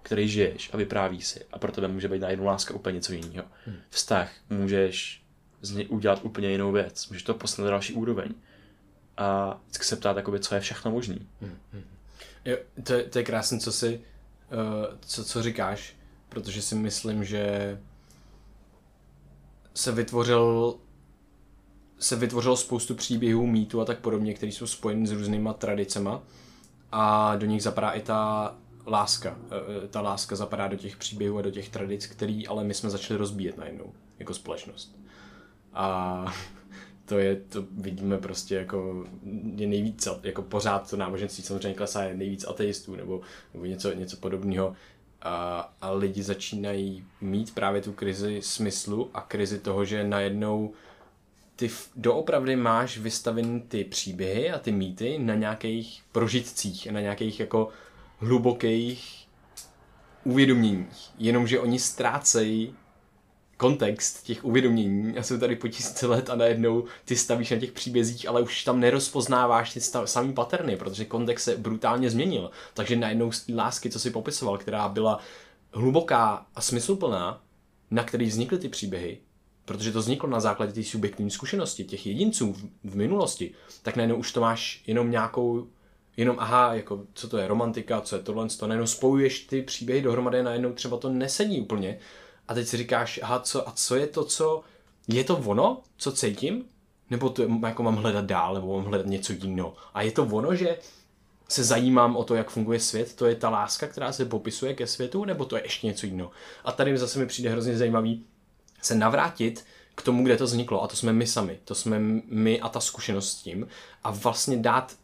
[0.01, 1.45] který žiješ a vypráví si.
[1.51, 3.47] A pro tebe může být najednou láska úplně něco jiného.
[3.65, 3.77] Hmm.
[3.89, 5.23] Vztah můžeš
[5.61, 7.07] z něj udělat úplně jinou věc.
[7.07, 8.33] Můžeš to posunout na další úroveň
[9.17, 11.27] a vždycky se ptát, jakoby, co je všechno možný.
[11.41, 11.83] Hmm, hmm.
[12.45, 14.01] Jo, to, je, to je krásné, co si,
[14.51, 15.95] uh, co, co říkáš,
[16.29, 17.77] protože si myslím, že
[19.73, 20.75] se vytvořil
[22.01, 26.21] se vytvořilo spoustu příběhů, mýtů a tak podobně, které jsou spojeny s různýma tradicema
[26.91, 28.55] a do nich zapadá i ta
[28.87, 29.37] láska.
[29.83, 32.89] Eh, ta láska zapadá do těch příběhů a do těch tradic, který ale my jsme
[32.89, 34.95] začali rozbíjet najednou jako společnost.
[35.73, 36.25] A
[37.05, 39.05] to je, to vidíme prostě jako
[39.55, 43.21] je nejvíc, jako pořád to náboženství samozřejmě klesá, je nejvíc ateistů nebo,
[43.53, 44.75] nebo něco, něco podobného.
[45.21, 50.73] A, a lidi začínají mít právě tu krizi smyslu a krizi toho, že najednou
[51.61, 57.69] ty doopravdy máš vystavený ty příběhy a ty mýty na nějakých prožitcích, na nějakých jako
[58.17, 59.27] hlubokých
[60.23, 61.09] uvědoměních.
[61.17, 62.75] Jenomže oni ztrácejí
[63.57, 67.71] kontext těch uvědomění a jsou tady po tisíce let a najednou ty stavíš na těch
[67.71, 72.51] příbězích, ale už tam nerozpoznáváš ty stav, samý paterny, protože kontext se brutálně změnil.
[72.73, 75.19] Takže najednou z lásky, co si popisoval, která byla
[75.73, 77.43] hluboká a smysluplná,
[77.91, 79.17] na který vznikly ty příběhy,
[79.65, 84.15] protože to vzniklo na základě té subjektivní zkušenosti těch jedinců v, v minulosti, tak najednou
[84.15, 85.67] už to máš jenom nějakou
[86.17, 90.01] jenom aha, jako co to je romantika, co je tohle, to najednou spojuješ ty příběhy
[90.01, 91.99] dohromady najednou třeba to nesedí úplně
[92.47, 94.63] a teď si říkáš, aha, co, a co je to, co,
[95.07, 96.65] je to ono, co cítím?
[97.09, 99.73] Nebo to jako mám hledat dál, nebo mám hledat něco jiného?
[99.93, 100.77] A je to ono, že
[101.47, 104.87] se zajímám o to, jak funguje svět, to je ta láska, která se popisuje ke
[104.87, 106.31] světu, nebo to je ještě něco jiného?
[106.65, 108.25] A tady zase mi přijde hrozně zajímavý,
[108.81, 109.65] se navrátit
[109.95, 110.83] k tomu, kde to vzniklo.
[110.83, 111.59] A to jsme my sami.
[111.65, 113.67] To jsme my a ta zkušenost s tím.
[114.03, 114.95] A vlastně dát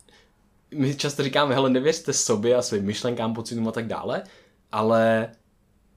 [0.76, 4.24] my často říkáme, hele, nevěřte sobě a svým myšlenkám, pocitům a tak dále,
[4.72, 5.32] ale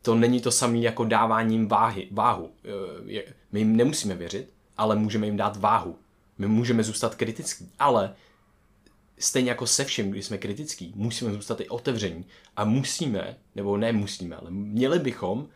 [0.03, 2.51] to není to samé jako dáváním váhy, váhu.
[3.19, 5.97] Eh, my jim nemusíme věřit, ale můžeme jim dát váhu.
[6.39, 8.15] My můžeme zůstat kritický, ale
[9.19, 13.93] stejně jako se vším, když jsme kritický, musíme zůstat i otevření a musíme, nebo ne
[13.93, 15.49] musíme, ale měli bychom,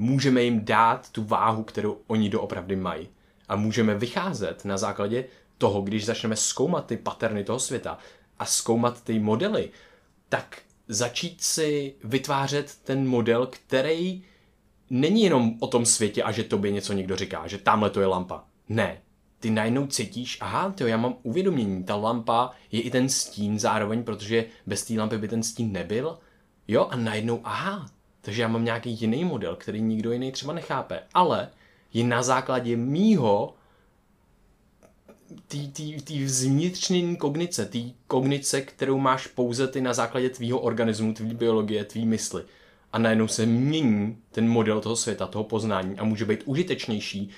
[0.00, 3.08] můžeme jim dát tu váhu, kterou oni doopravdy mají.
[3.48, 5.24] A můžeme vycházet na základě
[5.58, 7.98] toho, když začneme zkoumat ty paterny toho světa
[8.38, 9.70] a zkoumat ty modely,
[10.28, 10.58] tak
[10.88, 14.22] začít si vytvářet ten model, který
[14.90, 18.06] není jenom o tom světě a že tobě něco někdo říká, že tamhle to je
[18.06, 18.44] lampa.
[18.68, 19.00] Ne.
[19.40, 24.04] Ty najednou cítíš, aha, to já mám uvědomění, ta lampa je i ten stín zároveň,
[24.04, 26.18] protože bez té lampy by ten stín nebyl.
[26.68, 31.00] Jo, a najednou, aha, takže já mám nějaký jiný model, který nikdo jiný třeba nechápe,
[31.14, 31.50] ale
[31.92, 33.54] je na základě mýho
[36.04, 41.84] té vnitřní kognice, té kognice, kterou máš pouze ty na základě tvýho organismu, tvý biologie,
[41.84, 42.44] tvý mysli.
[42.92, 47.30] A najednou se mění ten model toho světa, toho poznání a může být užitečnější,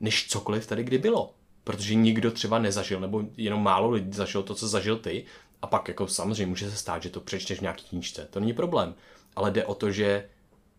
[0.00, 1.34] než cokoliv tady kdy bylo.
[1.64, 5.24] Protože nikdo třeba nezažil, nebo jenom málo lidí zažil to, co zažil ty,
[5.62, 8.28] a pak jako samozřejmě může se stát, že to přečteš v nějaký knížce.
[8.30, 8.94] To není problém.
[9.38, 10.28] Ale jde o to, že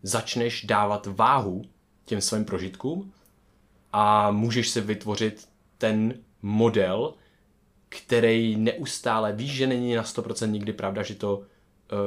[0.02, 1.62] začneš dávat váhu
[2.04, 3.12] těm svým prožitkům
[3.92, 7.14] a můžeš si vytvořit ten model,
[7.88, 11.44] který neustále víš, že není na 100% nikdy pravda, že to uh,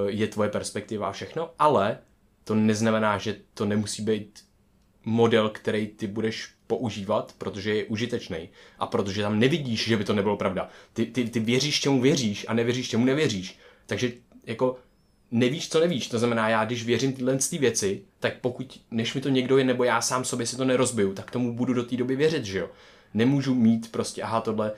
[0.07, 1.97] je tvoje perspektiva a všechno, ale
[2.43, 4.45] to neznamená, že to nemusí být
[5.05, 10.13] model, který ty budeš používat, protože je užitečný a protože tam nevidíš, že by to
[10.13, 10.69] nebylo pravda.
[10.93, 13.59] Ty, ty, ty věříš, čemu věříš a nevěříš, čemu nevěříš.
[13.85, 14.11] Takže
[14.45, 14.77] jako
[15.33, 16.07] nevíš, co nevíš.
[16.07, 19.63] To znamená, já když věřím tyhle ty věci, tak pokud, než mi to někdo je,
[19.63, 22.59] nebo já sám sobě si to nerozbiju, tak tomu budu do té doby věřit, že
[22.59, 22.69] jo
[23.13, 24.71] nemůžu mít prostě, aha, tohle,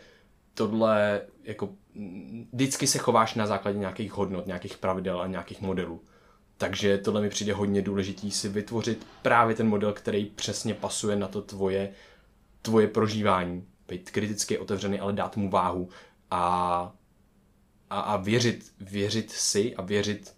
[0.54, 1.70] tohle, jako,
[2.54, 6.02] vždycky se chováš na základě nějakých hodnot, nějakých pravidel a nějakých modelů.
[6.58, 11.28] Takže tohle mi přijde hodně důležitý si vytvořit právě ten model, který přesně pasuje na
[11.28, 11.92] to tvoje,
[12.62, 13.68] tvoje prožívání.
[13.88, 15.90] Být kriticky otevřený, ale dát mu váhu
[16.32, 16.94] a,
[17.90, 20.36] a, a věřit, věřit si a věřit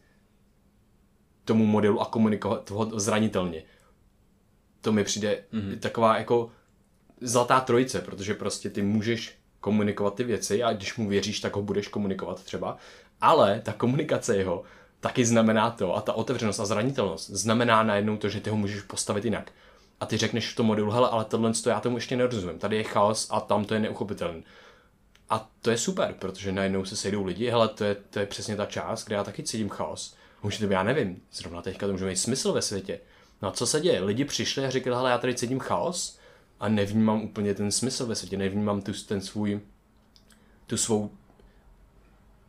[1.47, 3.63] tomu modelu a komunikovat ho zranitelně.
[4.81, 5.79] To mi přijde mm-hmm.
[5.79, 6.49] taková jako
[7.21, 11.61] zlatá trojice, protože prostě ty můžeš komunikovat ty věci a když mu věříš, tak ho
[11.61, 12.77] budeš komunikovat třeba,
[13.21, 14.63] ale ta komunikace jeho
[14.99, 18.81] taky znamená to a ta otevřenost a zranitelnost znamená najednou to, že ty ho můžeš
[18.81, 19.51] postavit jinak.
[19.99, 22.75] A ty řekneš v tom modelu, hele, ale tohle to já tomu ještě nerozumím, tady
[22.75, 24.41] je chaos a tam to je neuchopitelné.
[25.29, 28.55] A to je super, protože najednou se sejdou lidi, hele, to je, to je přesně
[28.55, 30.15] ta část, kde já taky cítím chaos.
[30.43, 32.99] Může to já nevím, zrovna teďka to může mít smysl ve světě.
[33.41, 34.03] No a co se děje?
[34.03, 36.19] Lidi přišli a řekli, hele, já tady cítím chaos,
[36.59, 39.61] a nevnímám úplně ten smysl ve světě, nevnímám tu, ten svůj,
[40.67, 41.11] tu svou,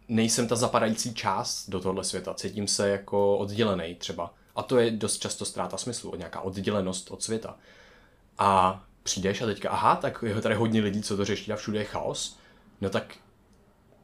[0.09, 4.35] nejsem ta zapadající část do tohle světa, cítím se jako oddělený třeba.
[4.57, 7.57] A to je dost často ztráta smyslu, nějaká oddělenost od světa.
[8.38, 11.79] A přijdeš a teďka, aha, tak je tady hodně lidí, co to řeší a všude
[11.79, 12.38] je chaos,
[12.81, 13.16] no tak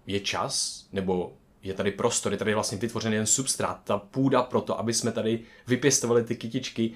[0.07, 1.33] je čas, nebo
[1.65, 5.13] je tady prostor, je tady vlastně vytvořený jen substrát, ta půda pro to, aby jsme
[5.13, 6.93] tady vypěstovali ty kytičky,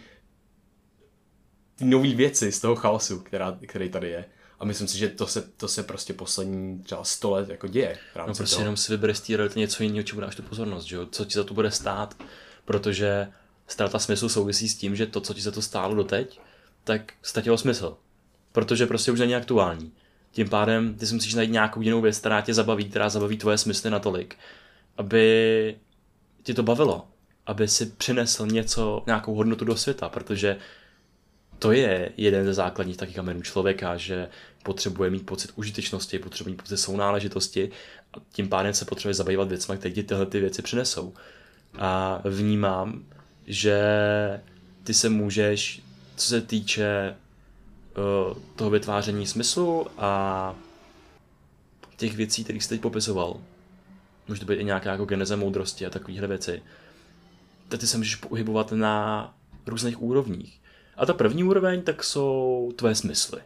[1.77, 4.25] ty nové věci z toho chaosu, která, který tady je.
[4.61, 7.99] A myslím si, že to se, to se prostě poslední třeba 100 let jako děje.
[8.17, 8.63] no prostě toho.
[8.63, 11.07] jenom si vybereš z té reality něco jiného, čemu dáš tu pozornost, že jo?
[11.07, 12.23] co ti za to bude stát,
[12.65, 13.29] protože
[13.67, 16.41] ztráta smyslu souvisí s tím, že to, co ti za to stálo doteď,
[16.85, 17.97] tak ztratilo smysl.
[18.53, 19.93] Protože prostě už není aktuální.
[20.33, 23.59] Tím pádem ty si musíš najít nějakou jinou věc, která tě zabaví, která zabaví tvoje
[23.59, 24.37] smysly natolik,
[24.97, 25.77] aby
[26.43, 27.09] ti to bavilo,
[27.47, 30.57] aby si přinesl něco, nějakou hodnotu do světa, protože
[31.59, 34.29] to je jeden ze základních takých kamenů člověka, že
[34.63, 37.71] potřebuje mít pocit užitečnosti, potřebuje mít pocit sounáležitosti
[38.13, 41.15] a tím pádem se potřebuje zabývat věcmi, které ti tyhle ty věci přinesou.
[41.79, 43.05] A vnímám,
[43.47, 43.81] že
[44.85, 45.83] ty se můžeš,
[46.17, 47.17] co se týče
[48.57, 50.55] toho vytváření smyslu a
[51.97, 53.41] těch věcí, které jsi teď popisoval,
[54.29, 56.63] může to být i nějaká jako geneze moudrosti a takovéhle věci,
[57.69, 59.35] tak ty se můžeš pohybovat na
[59.67, 60.61] různých úrovních.
[60.97, 63.41] A ta první úroveň, tak jsou tvé smysly.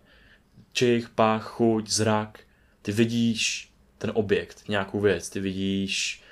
[0.72, 2.40] Čich, pach, chuť, zrak.
[2.82, 6.22] Ty vidíš ten objekt, nějakou věc, ty vidíš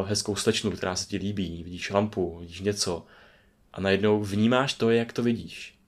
[0.00, 3.06] uh, hezkou slečnu, která se ti líbí, vidíš lampu, vidíš něco
[3.72, 5.78] a najednou vnímáš to, jak to vidíš.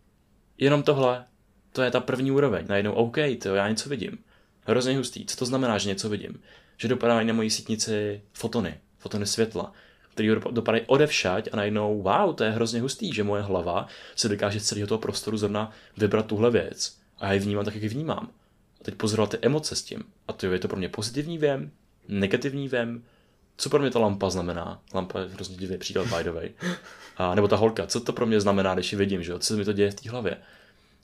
[0.58, 1.24] Jenom tohle,
[1.72, 2.64] to je ta první úroveň.
[2.68, 4.18] Najednou, OK, to já něco vidím.
[4.64, 5.26] Hrozně hustý.
[5.26, 6.42] Co to znamená, že něco vidím?
[6.76, 9.72] Že dopadají na moji sítnici fotony, fotony světla.
[10.12, 14.60] který dopadají odevšať a najednou, wow, to je hrozně hustý, že moje hlava se dokáže
[14.60, 16.96] z celého toho prostoru zrovna vybrat tuhle věc.
[17.18, 18.30] A já ji vnímám tak, jak ji vnímám.
[18.80, 20.04] A teď pozorovat ty emoce s tím.
[20.28, 21.70] A to je to pro mě pozitivní věm,
[22.08, 23.02] negativní věm,
[23.56, 24.82] co pro mě ta lampa znamená?
[24.94, 26.50] Lampa je hrozně divný příklad, by the way.
[27.16, 29.56] A, nebo ta holka, co to pro mě znamená, když ji vidím, že co se
[29.56, 30.36] mi to děje v té hlavě.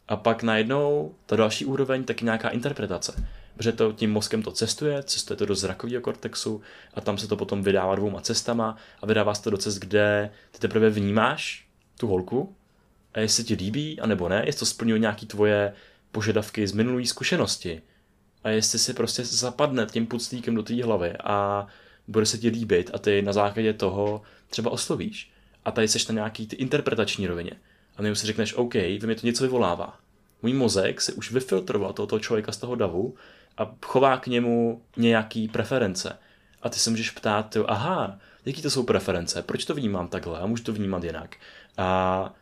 [0.09, 3.25] A pak najednou ta další úroveň taky nějaká interpretace.
[3.57, 6.61] Protože to tím mozkem to cestuje, cestuje to do zrakového kortexu
[6.95, 10.31] a tam se to potom vydává dvouma cestama a vydává se to do cest, kde
[10.51, 12.57] ty teprve vnímáš tu holku
[13.15, 15.73] a jestli ti líbí, anebo ne, jestli to splňuje nějaký tvoje
[16.13, 17.83] požadavky z minulé zkušenosti
[18.45, 21.67] a jestli si prostě zapadne tím puclíkem do té hlavy a
[22.09, 25.31] bude se ti líbit a ty na základě toho třeba oslovíš.
[25.65, 27.53] A tady seš na nějaký ty interpretační rovině.
[27.99, 29.99] A nebo si řekneš, OK, vy mi to něco vyvolává.
[30.43, 33.15] Můj mozek se už vyfiltroval tohoto člověka z toho davu
[33.59, 36.19] a chová k němu nějaký preference.
[36.63, 40.41] A ty se můžeš ptát, jo, aha, jaký to jsou preference, proč to vnímám takhle
[40.41, 41.37] a můžu to vnímat jinak.
[41.77, 42.35] A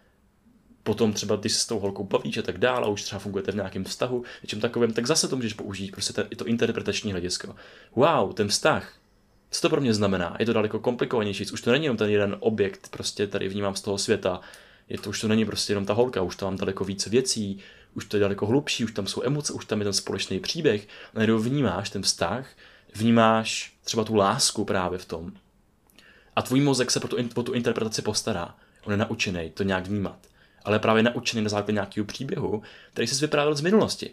[0.82, 3.52] potom třeba, když se s tou holkou bavíš a tak dále, a už třeba fungujete
[3.52, 7.54] v nějakém vztahu, něčem takovém, tak zase to můžeš použít, prostě to, to interpretační hledisko.
[7.94, 8.92] Wow, ten vztah,
[9.50, 10.36] co to pro mě znamená?
[10.38, 13.80] Je to daleko komplikovanější, už to není jenom ten jeden objekt, prostě tady vnímám z
[13.80, 14.40] toho světa,
[14.88, 17.58] je to už to není prostě jenom ta holka, už tam daleko více věcí,
[17.94, 20.88] už to je daleko hlubší, už tam jsou emoce, už tam je ten společný příběh,
[21.14, 22.48] najednou vnímáš ten vztah,
[22.94, 25.32] vnímáš třeba tu lásku právě v tom.
[26.36, 28.54] A tvůj mozek se pro tu, pro tu interpretaci postará.
[28.84, 30.18] On je naučený to nějak vnímat.
[30.64, 32.62] Ale právě naučený na základě nějakého příběhu,
[32.92, 34.10] který jsi vyprávěl z minulosti.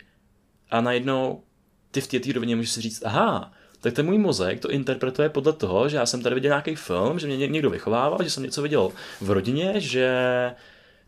[0.69, 1.43] A najednou
[1.91, 3.53] ty v té rovině můžeš si říct, aha,
[3.83, 7.19] tak ten můj mozek to interpretuje podle toho, že já jsem tady viděl nějaký film,
[7.19, 10.15] že mě někdo vychovával, že jsem něco viděl v rodině, že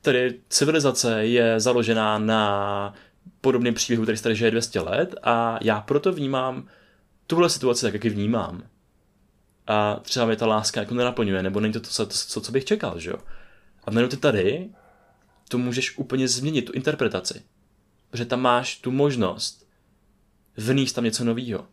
[0.02, 2.94] tady civilizace je založená na
[3.42, 6.68] podobném příběhu, který tady žije 200 let a já proto vnímám
[7.28, 8.64] tuhle situaci tak, jak ji vnímám.
[9.68, 12.66] A třeba mě ta láska jako nenaplňuje, nebo není to to, to, to co bych
[12.66, 13.18] čekal, že jo.
[13.84, 14.70] A najednou ty tady
[15.50, 17.42] to můžeš úplně změnit, tu interpretaci.
[18.10, 19.68] Protože tam máš tu možnost
[20.58, 21.68] vníst tam něco nového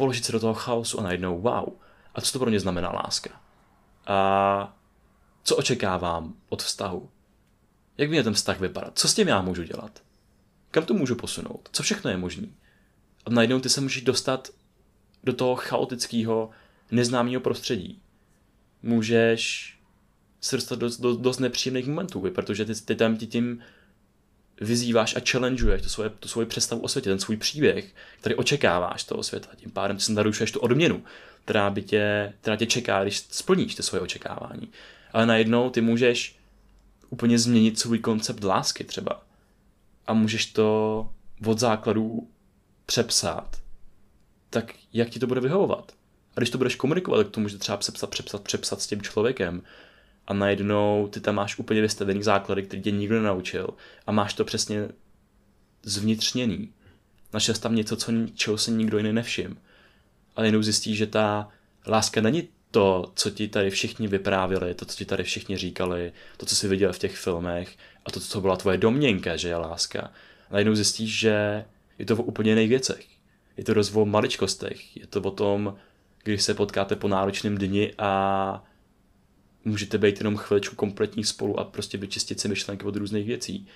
[0.00, 1.68] položit se do toho chaosu a najednou wow.
[2.14, 3.30] A co to pro mě znamená láska?
[4.06, 4.76] A
[5.42, 7.10] co očekávám od vztahu?
[7.98, 8.98] Jak by mě ten vztah vypadat?
[8.98, 10.02] Co s tím já můžu dělat?
[10.70, 11.68] Kam to můžu posunout?
[11.72, 12.48] Co všechno je možné?
[13.26, 14.48] A najednou ty se můžeš dostat
[15.24, 16.50] do toho chaotického,
[16.90, 18.02] neznámého prostředí.
[18.82, 19.74] Můžeš
[20.40, 23.60] se dostat do, do dost nepříjemných momentů, protože ty, ty tam ti tím
[24.60, 29.04] vyzýváš a challengeuješ tu svoje, tu svoji představu o světě, ten svůj příběh, který očekáváš
[29.04, 29.48] toho světa.
[29.56, 31.04] Tím pádem si narušuješ tu odměnu,
[31.44, 34.68] která, by tě, která tě čeká, když splníš ty svoje očekávání.
[35.12, 36.36] Ale najednou ty můžeš
[37.10, 39.22] úplně změnit svůj koncept lásky třeba.
[40.06, 41.08] A můžeš to
[41.46, 42.28] od základů
[42.86, 43.56] přepsat,
[44.50, 45.92] tak jak ti to bude vyhovovat.
[46.36, 49.62] A když to budeš komunikovat, tak to můžeš třeba přepsat, přepsat, přepsat s tím člověkem
[50.30, 53.68] a najednou ty tam máš úplně vystavený základy, který tě nikdo nenaučil
[54.06, 54.88] a máš to přesně
[55.82, 56.72] zvnitřněný.
[57.32, 59.58] Našel tam něco, co, čeho se nikdo jiný nevšim.
[60.36, 61.48] Ale jenom zjistíš, že ta
[61.86, 66.46] láska není to, co ti tady všichni vyprávěli, to, co ti tady všichni říkali, to,
[66.46, 70.12] co jsi viděl v těch filmech a to, co byla tvoje domněnka, že je láska.
[70.50, 71.64] Najednou zjistíš, že
[71.98, 73.06] je to o úplně jiných věcech.
[73.56, 74.96] Je to rozvoj maličkostech.
[74.96, 75.76] Je to o tom,
[76.22, 78.64] když se potkáte po náročném dni a
[79.64, 83.66] můžete být jenom chviličku kompletní spolu a prostě vyčistit si myšlenky od různých věcí.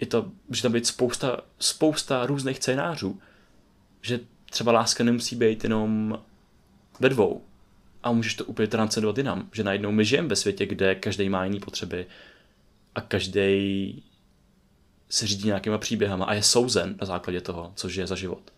[0.00, 3.20] Je to, může tam být spousta, spousta různých scénářů,
[4.02, 4.20] že
[4.50, 6.18] třeba láska nemusí být jenom
[7.00, 7.44] ve dvou
[8.02, 11.44] a můžeš to úplně transcendovat jinam, že najednou my žijeme ve světě, kde každý má
[11.44, 12.06] jiné potřeby
[12.94, 14.02] a každý
[15.08, 18.52] se řídí nějakýma příběhama a je souzen na základě toho, co žije za život.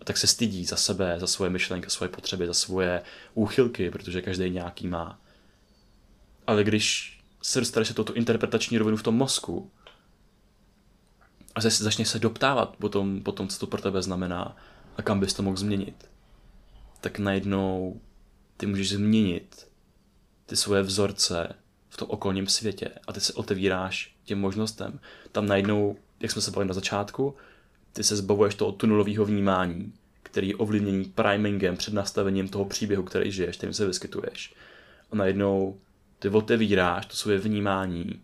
[0.00, 3.02] A tak se stydí za sebe, za svoje myšlenky, za svoje potřeby, za svoje
[3.34, 5.20] úchylky, protože každý nějaký má.
[6.46, 9.70] Ale když se dostaneš na tuto interpretační rovinu v tom mozku
[11.54, 14.56] a začneš se doptávat po tom, po tom, co to pro tebe znamená
[14.96, 16.10] a kam bys to mohl změnit,
[17.00, 18.00] tak najednou
[18.56, 19.68] ty můžeš změnit
[20.46, 21.54] ty svoje vzorce
[21.88, 25.00] v tom okolním světě a ty se otevíráš těm možnostem.
[25.32, 27.36] Tam najednou, jak jsme se bavili na začátku,
[27.92, 29.92] ty se zbavuješ toho tunelového vnímání,
[30.22, 34.54] který je ovlivněný primingem, před nastavením toho příběhu, který žiješ, kterým se vyskytuješ.
[35.12, 35.78] A najednou
[36.18, 38.22] ty otevíráš to svoje vnímání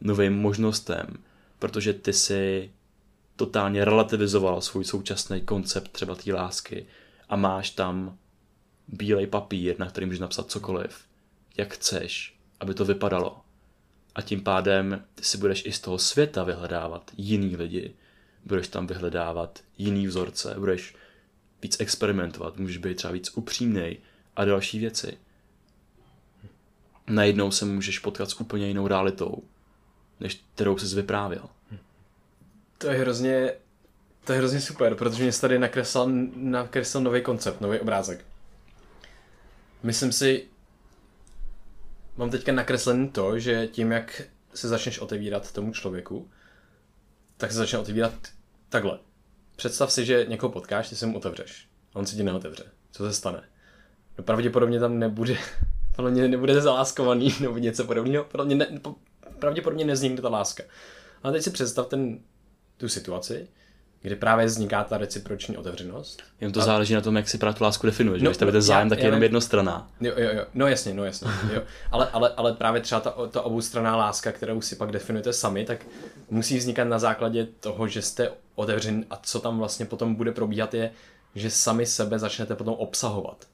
[0.00, 1.06] novým možnostem,
[1.58, 2.70] protože ty si
[3.36, 6.86] totálně relativizoval svůj současný koncept třeba té lásky
[7.28, 8.18] a máš tam
[8.88, 11.04] bílej papír, na který můžeš napsat cokoliv,
[11.56, 13.40] jak chceš, aby to vypadalo.
[14.14, 17.94] A tím pádem ty si budeš i z toho světa vyhledávat jiný lidi,
[18.44, 20.94] budeš tam vyhledávat jiný vzorce, budeš
[21.62, 23.98] víc experimentovat, můžeš být třeba víc upřímnej
[24.36, 25.18] a další věci.
[27.06, 29.42] Najednou se můžeš potkat s úplně jinou realitou,
[30.20, 31.48] než kterou jsi vyprávěl.
[32.78, 33.52] To je hrozně,
[34.24, 38.24] to je hrozně super, protože mě tady nakreslil, nakreslil nový koncept, nový obrázek.
[39.82, 40.46] Myslím si,
[42.16, 44.22] mám teďka nakreslený to, že tím, jak
[44.54, 46.30] se začneš otevírat tomu člověku,
[47.36, 48.14] tak se začne otevírat
[48.68, 48.98] takhle.
[49.56, 51.68] Představ si, že někoho potkáš, ty se mu otevřeš.
[51.94, 52.64] A on si ti neotevře.
[52.92, 53.42] Co se stane?
[54.18, 55.36] No pravděpodobně tam nebude,
[55.96, 58.24] podle mě nebude zaláskovaný nebo něco podobného.
[58.24, 58.92] Pravděpodobně, ne,
[59.38, 60.62] pravděpodobně neznikne ta láska.
[61.22, 62.18] Ale teď si představ ten,
[62.76, 63.48] tu situaci,
[64.02, 66.22] kde právě vzniká ta reciproční otevřenost.
[66.40, 66.64] Jen to a...
[66.64, 68.22] záleží na tom, jak si právě tu lásku definuješ.
[68.22, 69.90] No, Když tam je zájem, já, tak je jenom jednostranná.
[70.00, 70.44] Jo, jo, jo.
[70.54, 71.30] No jasně, no jasně.
[71.54, 71.62] jo.
[71.90, 75.86] Ale, ale, ale právě třeba ta, ta oboustranná láska, kterou si pak definujete sami, tak
[76.30, 80.74] musí vznikat na základě toho, že jste otevřen a co tam vlastně potom bude probíhat
[80.74, 80.90] je,
[81.34, 83.46] že sami sebe začnete potom obsahovat.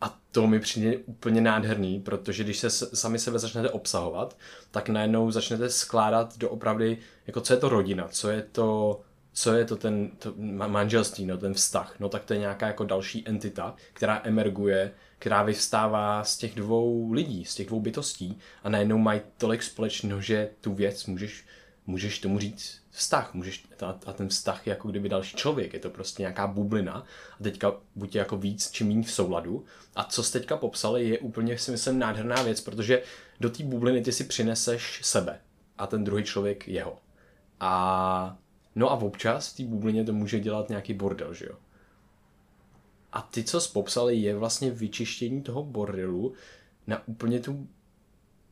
[0.00, 4.36] A to mi přijde úplně nádherný, protože když se sami sebe začnete obsahovat,
[4.70, 9.00] tak najednou začnete skládat do opravdy, jako co je to rodina, co je to,
[9.32, 10.34] co je to ten to
[10.66, 15.42] manželství, no ten vztah, no tak to je nějaká jako další entita, která emerguje, která
[15.42, 20.50] vyvstává z těch dvou lidí, z těch dvou bytostí a najednou mají tolik společného, že
[20.60, 21.44] tu věc můžeš,
[21.86, 23.64] můžeš tomu říct vztah, můžeš,
[24.06, 27.06] a ten vztah je jako kdyby další člověk, je to prostě nějaká bublina
[27.40, 29.64] a teďka buď jako víc či méně v souladu
[29.96, 33.02] a co jste teďka popsali je úplně si myslím nádherná věc, protože
[33.40, 35.40] do té bubliny ty si přineseš sebe
[35.78, 36.98] a ten druhý člověk jeho.
[37.60, 38.38] A
[38.74, 41.54] no a občas v té bublině to může dělat nějaký bordel, že jo.
[43.12, 46.32] A ty, co jsi popsali, je vlastně vyčištění toho bordelu
[46.86, 47.68] na úplně tu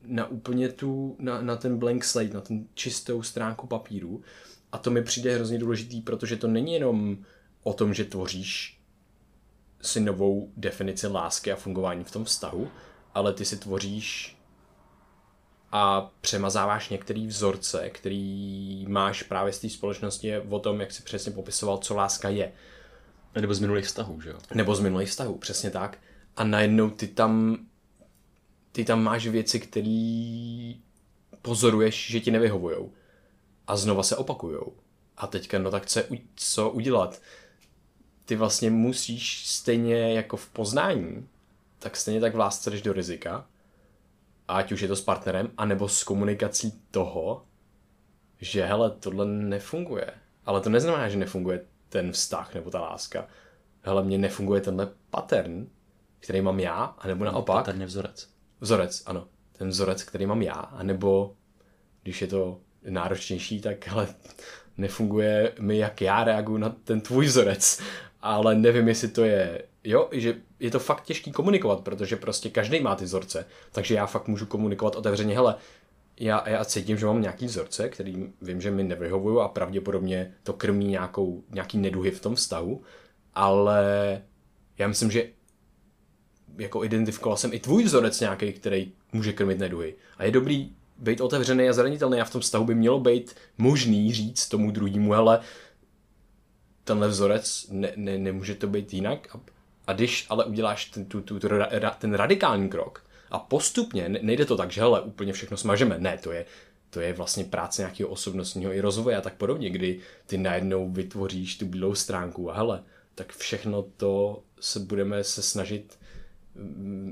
[0.08, 4.22] na úplně tu, na, na ten blank slate, na ten čistou stránku papíru.
[4.72, 7.18] A to mi přijde hrozně důležitý, protože to není jenom
[7.62, 8.80] o tom, že tvoříš
[9.82, 12.68] si novou definici lásky a fungování v tom vztahu,
[13.14, 14.36] ale ty si tvoříš
[15.72, 21.32] a přemazáváš některý vzorce, který máš právě z té společnosti o tom, jak si přesně
[21.32, 22.52] popisoval, co láska je.
[23.40, 24.38] Nebo z minulých vztahů, že jo?
[24.54, 25.98] Nebo z minulých vztahů, přesně tak.
[26.36, 27.58] A najednou ty tam
[28.76, 30.72] ty tam máš věci, které
[31.42, 32.92] pozoruješ, že ti nevyhovujou.
[33.66, 34.72] A znova se opakujou.
[35.16, 36.02] A teďka, no tak co,
[36.34, 37.22] co udělat?
[38.24, 41.28] Ty vlastně musíš stejně jako v poznání,
[41.78, 43.46] tak stejně tak v lásce jdeš do rizika,
[44.48, 47.46] ať už je to s partnerem, anebo s komunikací toho,
[48.40, 50.10] že hele, tohle nefunguje.
[50.46, 53.28] Ale to neznamená, že nefunguje ten vztah nebo ta láska.
[53.82, 55.66] Hele, mně nefunguje tenhle pattern,
[56.20, 57.56] který mám já, anebo naopak.
[57.56, 58.35] Pattern je vzorec.
[58.60, 59.28] Vzorec, ano.
[59.52, 61.34] Ten vzorec, který mám já, anebo
[62.02, 64.08] když je to náročnější, tak ale
[64.76, 67.80] nefunguje mi, jak já reaguju na ten tvůj vzorec.
[68.20, 72.80] Ale nevím, jestli to je, jo, že je to fakt těžký komunikovat, protože prostě každý
[72.80, 75.54] má ty vzorce, takže já fakt můžu komunikovat otevřeně, hele,
[76.20, 80.52] já, já cítím, že mám nějaký vzorce, který vím, že mi nevyhovují a pravděpodobně to
[80.52, 82.82] krmí nějakou, nějaký neduhy v tom vztahu,
[83.34, 84.22] ale
[84.78, 85.28] já myslím, že
[86.58, 89.94] jako identifikoval jsem i tvůj vzorec nějaký, který může krmit neduhy.
[90.18, 94.12] A je dobrý být otevřený a zranitelný a v tom vztahu by mělo být možný
[94.12, 95.40] říct tomu druhému, hele,
[96.84, 99.28] tenhle vzorec, ne, ne, nemůže to být jinak.
[99.34, 99.40] A,
[99.86, 101.48] a když ale uděláš ten, tu, tu, tu,
[101.98, 106.32] ten radikální krok a postupně, nejde to tak, že hele, úplně všechno smažeme, ne, to
[106.32, 106.46] je,
[106.90, 111.58] to je vlastně práce nějakého osobnostního i rozvoje a tak podobně, kdy ty najednou vytvoříš
[111.58, 112.82] tu bílou stránku a hele,
[113.14, 115.98] tak všechno to se budeme se snažit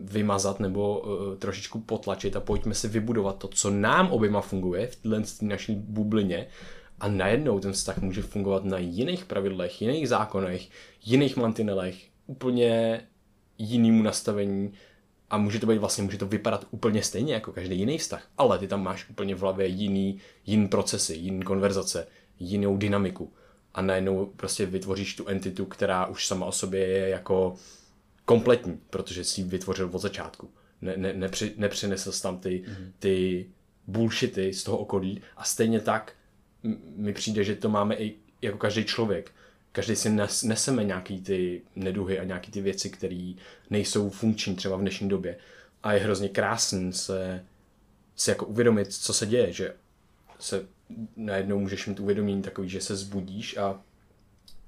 [0.03, 4.97] vymazat nebo uh, trošičku potlačit a pojďme si vybudovat to, co nám oběma funguje v
[4.97, 6.47] této naší bublině.
[7.01, 10.69] A najednou ten vztah může fungovat na jiných pravidlech, jiných zákonech,
[11.05, 13.01] jiných mantinelech, úplně
[13.59, 14.73] jinému nastavení.
[15.31, 18.59] A může to být vlastně, může to vypadat úplně stejně jako každý jiný vztah, ale
[18.59, 22.07] ty tam máš úplně v hlavě jiný, jiný procesy, jiný konverzace,
[22.39, 23.33] jinou dynamiku.
[23.75, 27.55] A najednou prostě vytvoříš tu entitu, která už sama o sobě je jako
[28.25, 30.51] kompletní, protože si ji vytvořil od začátku.
[30.83, 32.93] Ne, ne, nepři, nepřinesl jsi tam ty, mm-hmm.
[32.99, 33.47] ty
[33.87, 36.13] bullshity z toho okolí a stejně tak
[36.97, 39.31] mi přijde, že to máme i jako každý člověk.
[39.73, 43.33] Každý si nes, neseme nějaký ty neduhy a nějaký ty věci, které
[43.71, 45.39] nejsou funkční třeba v dnešní době.
[45.83, 47.45] A je hrozně krásný se,
[48.17, 49.75] se jako uvědomit, co se děje, že
[50.39, 50.67] se
[51.17, 53.81] najednou můžeš mít uvědomění takový, že se zbudíš a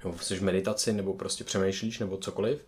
[0.05, 2.67] nebo jsi v meditaci, nebo prostě přemýšlíš, nebo cokoliv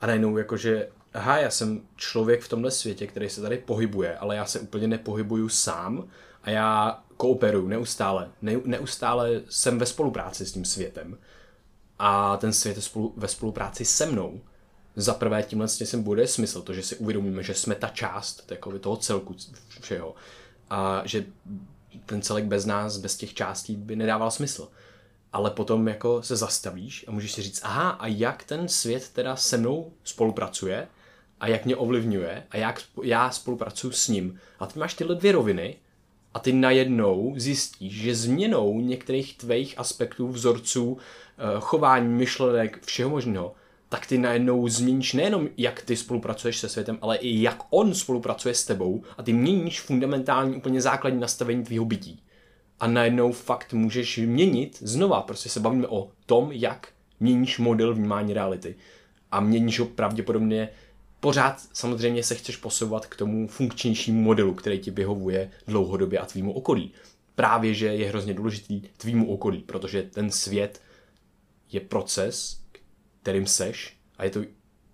[0.00, 4.36] a najednou jakože, aha, já jsem člověk v tomhle světě, který se tady pohybuje, ale
[4.36, 6.08] já se úplně nepohybuju sám
[6.42, 8.30] a já kooperuju neustále.
[8.42, 11.18] Ne, neustále jsem ve spolupráci s tím světem
[11.98, 14.40] a ten svět je spolu, ve spolupráci se mnou.
[14.96, 18.46] za prvé tímhle s tím bude smysl, to, že si uvědomíme, že jsme ta část
[18.46, 19.36] takový toho celku
[19.80, 20.14] všeho
[20.70, 21.24] a že
[22.06, 24.68] ten celek bez nás, bez těch částí by nedával smysl.
[25.32, 29.36] Ale potom jako se zastavíš a můžeš si říct, aha, a jak ten svět teda
[29.36, 30.88] se mnou spolupracuje
[31.40, 34.40] a jak mě ovlivňuje a jak já spolupracuju s ním.
[34.58, 35.76] A ty máš tyhle dvě roviny
[36.34, 43.54] a ty najednou zjistíš, že změnou některých tvých aspektů, vzorců, eh, chování, myšlenek, všeho možného,
[43.88, 48.54] tak ty najednou změníš nejenom, jak ty spolupracuješ se světem, ale i jak on spolupracuje
[48.54, 52.22] s tebou a ty měníš fundamentální, úplně základní nastavení tvýho bytí.
[52.80, 56.88] A najednou fakt můžeš měnit znova, prostě se bavíme o tom, jak
[57.20, 58.74] měníš model vnímání reality.
[59.30, 60.68] A měníš ho pravděpodobně
[61.20, 66.52] pořád samozřejmě se chceš posouvat k tomu funkčnějšímu modelu, který ti vyhovuje dlouhodobě a tvýmu
[66.52, 66.92] okolí.
[67.34, 70.82] Právě, že je hrozně důležitý tvýmu okolí, protože ten svět
[71.72, 72.60] je proces,
[73.22, 74.40] kterým seš a je to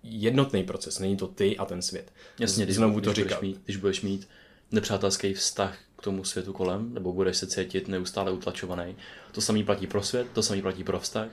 [0.03, 2.11] jednotný proces, není to ty a ten svět.
[2.39, 4.27] Jasně, když, Znovu to když, budeš mít, když budeš mít
[4.71, 8.95] nepřátelský vztah tomu světu kolem, nebo budeš se cítit neustále utlačovaný,
[9.31, 11.27] to samý platí pro svět, to samý platí pro vztah,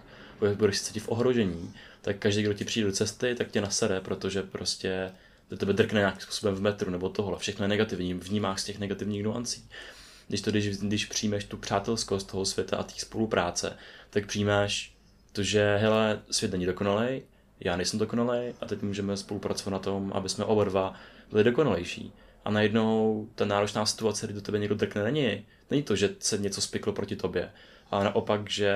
[0.55, 4.01] budeš se cítit v ohrožení, tak každý, kdo ti přijde do cesty, tak tě nasere,
[4.01, 5.13] protože prostě
[5.51, 7.39] do tebe drkne nějakým způsobem v metru nebo tohle.
[7.39, 9.69] Všechno je negativní, vnímáš z těch negativních nuancí.
[10.29, 13.77] Když, to, když, když přijmeš tu přátelskost toho světa a té spolupráce,
[14.11, 14.95] tak přijímáš
[15.33, 17.23] to, že hele, svět není dokonalý,
[17.61, 20.95] já nejsem dokonalý a teď můžeme spolupracovat na tom, aby jsme oba dva
[21.31, 22.13] byli dokonalejší.
[22.45, 25.47] A najednou ta náročná situace, kdy do tebe někdo drkne, není.
[25.71, 27.53] Není to, že se něco spiklo proti tobě,
[27.91, 28.75] ale naopak, že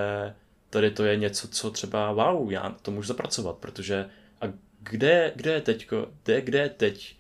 [0.71, 4.07] tady to je něco, co třeba wow, já to můžu zapracovat, protože
[4.41, 4.45] a
[4.81, 5.89] kde, kde je teď,
[6.25, 7.17] kde, kde je teď,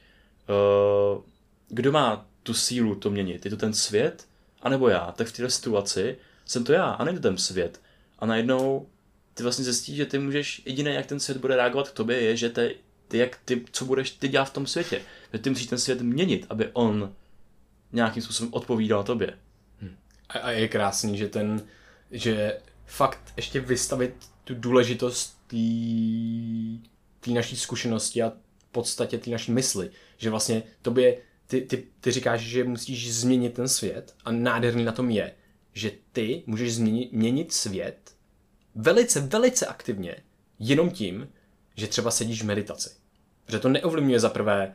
[1.16, 1.22] uh,
[1.68, 3.44] kdo má tu sílu to měnit?
[3.44, 4.26] Je to ten svět,
[4.62, 5.12] anebo já?
[5.12, 7.80] Tak v této situaci jsem to já, a není to ten svět.
[8.18, 8.88] A najednou
[9.34, 12.36] ty vlastně zjistíš, že ty můžeš, jediné, jak ten svět bude reagovat k tobě, je,
[12.36, 12.76] že ty,
[13.08, 15.00] ty, jak ty, co budeš ty dělat v tom světě.
[15.32, 17.14] Že ty musíš ten svět měnit, aby on
[17.92, 19.38] nějakým způsobem odpovídal tobě.
[19.80, 19.96] Hmm.
[20.28, 21.62] A, a je krásný, že ten,
[22.10, 25.38] že fakt ještě vystavit tu důležitost
[27.20, 29.90] té naší zkušenosti a v podstatě té naší mysli.
[30.16, 34.92] Že vlastně tobě, ty, ty, ty říkáš, že musíš změnit ten svět a nádherný na
[34.92, 35.32] tom je,
[35.72, 38.16] že ty můžeš změnit, měnit svět
[38.74, 40.16] velice, velice aktivně
[40.58, 41.28] jenom tím,
[41.76, 42.90] že třeba sedíš v meditaci.
[43.48, 44.74] Že to neovlivňuje za prvé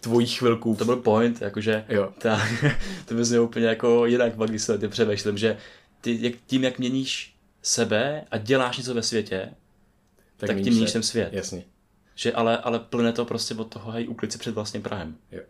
[0.00, 0.74] tvojí chvilku.
[0.74, 2.12] To byl point, jakože jo.
[2.18, 2.40] Ta,
[3.06, 5.58] to by úplně jako jinak, když se ty přemýšlím, že
[6.00, 9.54] ty jak, tím, jak měníš sebe a děláš něco ve světě,
[10.36, 11.28] tak, tak tím měníš ten svět.
[11.32, 11.64] Jasně.
[12.14, 15.16] Že ale, ale plyne to prostě od toho, hej, uklid se před vlastním Prahem.
[15.32, 15.40] Jo.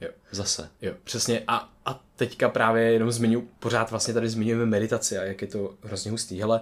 [0.00, 0.08] Jo.
[0.30, 0.70] Zase.
[0.82, 1.42] Jo, přesně.
[1.46, 5.74] A, a teďka právě jenom zmiňu, pořád vlastně tady zmiňujeme meditaci a jak je to
[5.82, 6.40] hrozně hustý.
[6.40, 6.60] Hele,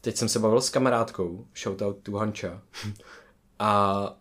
[0.00, 2.62] teď jsem se bavil s kamarádkou, shoutout to Hanča,
[3.58, 4.14] a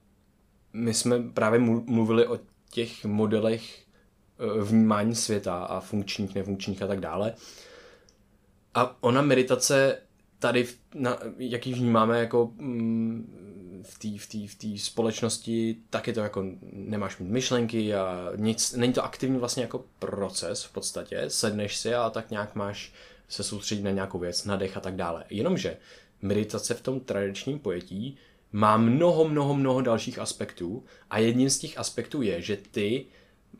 [0.73, 2.39] my jsme právě mluvili o
[2.71, 7.33] těch modelech eh, vnímání světa a funkčních, nefunkčních a tak dále.
[8.73, 10.01] A ona meditace
[10.39, 16.19] tady, na, jak ji vnímáme jako mm, v té v v společnosti, tak je to
[16.19, 21.77] jako nemáš mít myšlenky a nic, není to aktivní vlastně jako proces v podstatě, sedneš
[21.77, 22.93] si a tak nějak máš
[23.29, 25.23] se soustředit na nějakou věc, nadech a tak dále.
[25.29, 25.77] Jenomže
[26.21, 28.17] meditace v tom tradičním pojetí
[28.51, 33.05] má mnoho, mnoho, mnoho dalších aspektů a jedním z těch aspektů je, že ty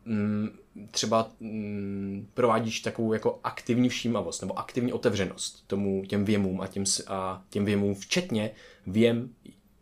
[0.05, 0.49] mm,
[0.91, 6.83] třeba mm, provádíš takovou jako aktivní všímavost nebo aktivní otevřenost tomu těm věmům a těm,
[7.07, 8.51] a těm věmům včetně
[8.87, 9.29] věm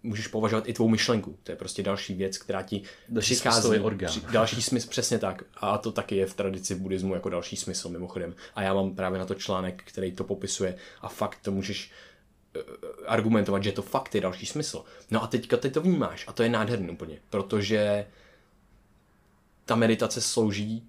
[0.05, 1.37] můžeš považovat i tvou myšlenku.
[1.43, 3.79] To je prostě další věc, která ti další přichází.
[3.79, 4.09] orgán.
[4.09, 5.43] Při, další smysl, přesně tak.
[5.55, 8.35] A to taky je v tradici buddhismu jako další smysl mimochodem.
[8.55, 11.91] A já mám právě na to článek, který to popisuje a fakt to můžeš
[13.05, 14.83] argumentovat, že to fakt je další smysl.
[15.11, 18.07] No a teďka ty to vnímáš a to je nádherný úplně, protože
[19.65, 20.87] ta meditace slouží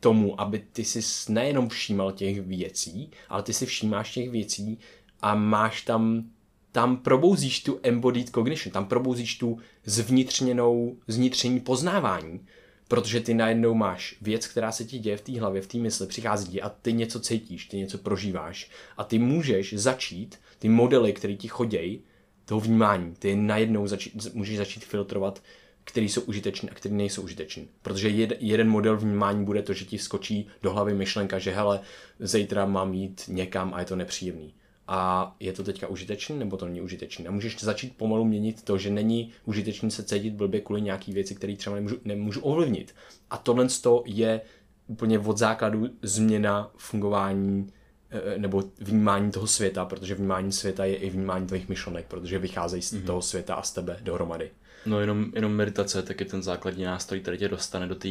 [0.00, 4.78] tomu, aby ty si nejenom všímal těch věcí, ale ty si všímáš těch věcí
[5.20, 6.30] a máš tam,
[6.72, 12.46] tam probouzíš tu embodied cognition, tam probouzíš tu zvnitřněnou, zvnitřní poznávání,
[12.92, 16.06] protože ty najednou máš věc, která se ti děje v té hlavě, v té mysli,
[16.06, 21.12] přichází ti a ty něco cítíš, ty něco prožíváš a ty můžeš začít, ty modely,
[21.12, 22.02] které ti chodějí,
[22.44, 25.42] toho vnímání, ty najednou začít, můžeš začít filtrovat
[25.84, 27.68] který jsou užiteční a který nejsou užiteční.
[27.82, 31.80] Protože jed, jeden model vnímání bude to, že ti skočí do hlavy myšlenka, že hele,
[32.20, 34.54] zítra mám jít někam a je to nepříjemný.
[34.94, 37.26] A je to teďka užitečný nebo to není užitečný?
[37.26, 41.34] A můžeš začít pomalu měnit to, že není užitečný se cítit blbě kvůli nějaký věci,
[41.34, 42.94] které třeba nemůžu, nemůžu ovlivnit.
[43.30, 43.66] A tohle
[44.04, 44.40] je
[44.86, 47.72] úplně od základu změna fungování
[48.10, 52.82] eh, nebo vnímání toho světa, protože vnímání světa je i vnímání tvých myšlenek, protože vycházejí
[52.82, 53.06] z mm-hmm.
[53.06, 54.50] toho světa a z tebe dohromady.
[54.86, 58.08] No jenom, jenom meditace tak je ten základní nástroj, který tě dostane do té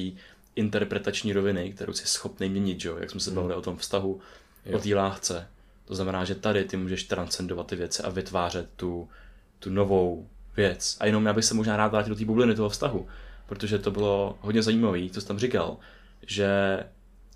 [0.55, 2.97] interpretační roviny, kterou jsi schopný měnit, jo?
[2.97, 3.35] jak jsme se mhm.
[3.35, 3.59] bavili mm.
[3.59, 4.19] o tom vztahu,
[4.65, 4.77] jo.
[4.77, 5.47] o té láhce.
[5.91, 9.09] To znamená, že tady ty můžeš transcendovat ty věci a vytvářet tu,
[9.59, 10.27] tu novou
[10.57, 10.97] věc.
[10.99, 13.07] A jenom já bych se možná rád vrátil do té bubliny toho vztahu,
[13.45, 15.77] protože to bylo hodně zajímavé, co jsi tam říkal,
[16.27, 16.47] že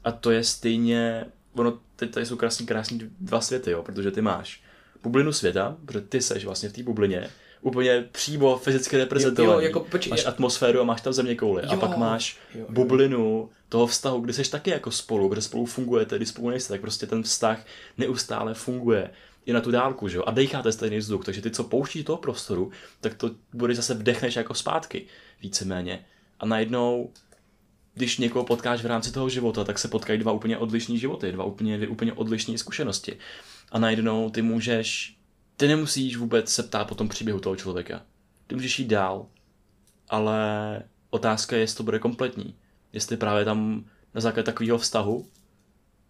[0.04, 4.22] a to je stejně, ono, teď tady jsou krásný, krásný dva světy, jo, protože ty
[4.22, 4.64] máš
[5.04, 7.30] bublinu světa, protože ty seš vlastně v té bublině,
[7.62, 9.54] úplně přímo fyzicky reprezentovaný.
[9.54, 11.64] Jo, jako, počkej, máš atmosféru a máš tam země kouli.
[11.66, 12.68] Jo, a pak máš jo, jo.
[12.70, 16.82] bublinu toho vztahu, kde seš taky jako spolu, kde spolu fungujete, když spolu nejste, tak
[16.82, 17.66] prostě ten vztah
[17.98, 19.10] neustále funguje
[19.46, 20.24] i na tu dálku, že jo?
[20.28, 22.72] A decháte stejný vzduch, takže ty, co pouští toho prostoru,
[23.02, 25.06] tak to bude zase vdechneš jako zpátky,
[25.42, 26.06] víceméně.
[26.40, 27.12] A najednou,
[27.94, 31.44] když někoho potkáš v rámci toho života, tak se potkají dva úplně odlišní životy, dva
[31.44, 33.18] úplně, dvě úplně odlišné zkušenosti.
[33.72, 35.18] A najednou ty můžeš,
[35.58, 38.02] ty nemusíš vůbec se ptát po tom příběhu toho člověka.
[38.48, 39.26] Ty můžeš jít dál,
[40.10, 40.40] ale
[41.10, 42.56] otázka je, jestli to bude kompletní.
[42.96, 45.28] Jestli právě tam na základě takového vztahu,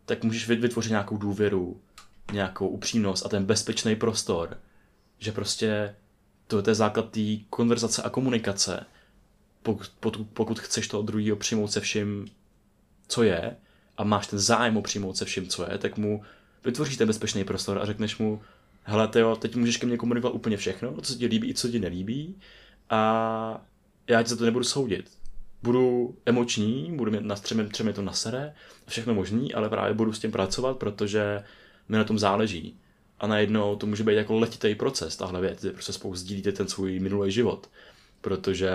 [0.05, 1.81] tak můžeš vytvořit nějakou důvěru,
[2.31, 4.57] nějakou upřímnost a ten bezpečný prostor,
[5.19, 5.95] že prostě
[6.47, 7.19] to je základ té
[7.49, 8.86] konverzace a komunikace.
[9.63, 12.27] Pokud, pokud, pokud chceš toho druhého přijmout se vším,
[13.07, 13.55] co je,
[13.97, 16.23] a máš ten zájem o přijmout se vším, co je, tak mu
[16.65, 18.41] vytvoříš ten bezpečný prostor a řekneš mu,
[18.83, 21.79] hele, jo, teď můžeš ke mně komunikovat úplně všechno, co ti líbí i co ti
[21.79, 22.36] nelíbí
[22.89, 23.65] a
[24.07, 25.24] já ti za to nebudu soudit.
[25.66, 28.53] Budu emoční, budu mít na střemě, třeba to nasere,
[28.88, 31.43] všechno možný, ale právě budu s tím pracovat, protože
[31.89, 32.80] mi na tom záleží.
[33.20, 36.68] A najednou to může být jako letitý proces, tahle věc, kdy prostě spolu sdílíte ten
[36.68, 37.70] svůj minulý život.
[38.22, 38.72] Protože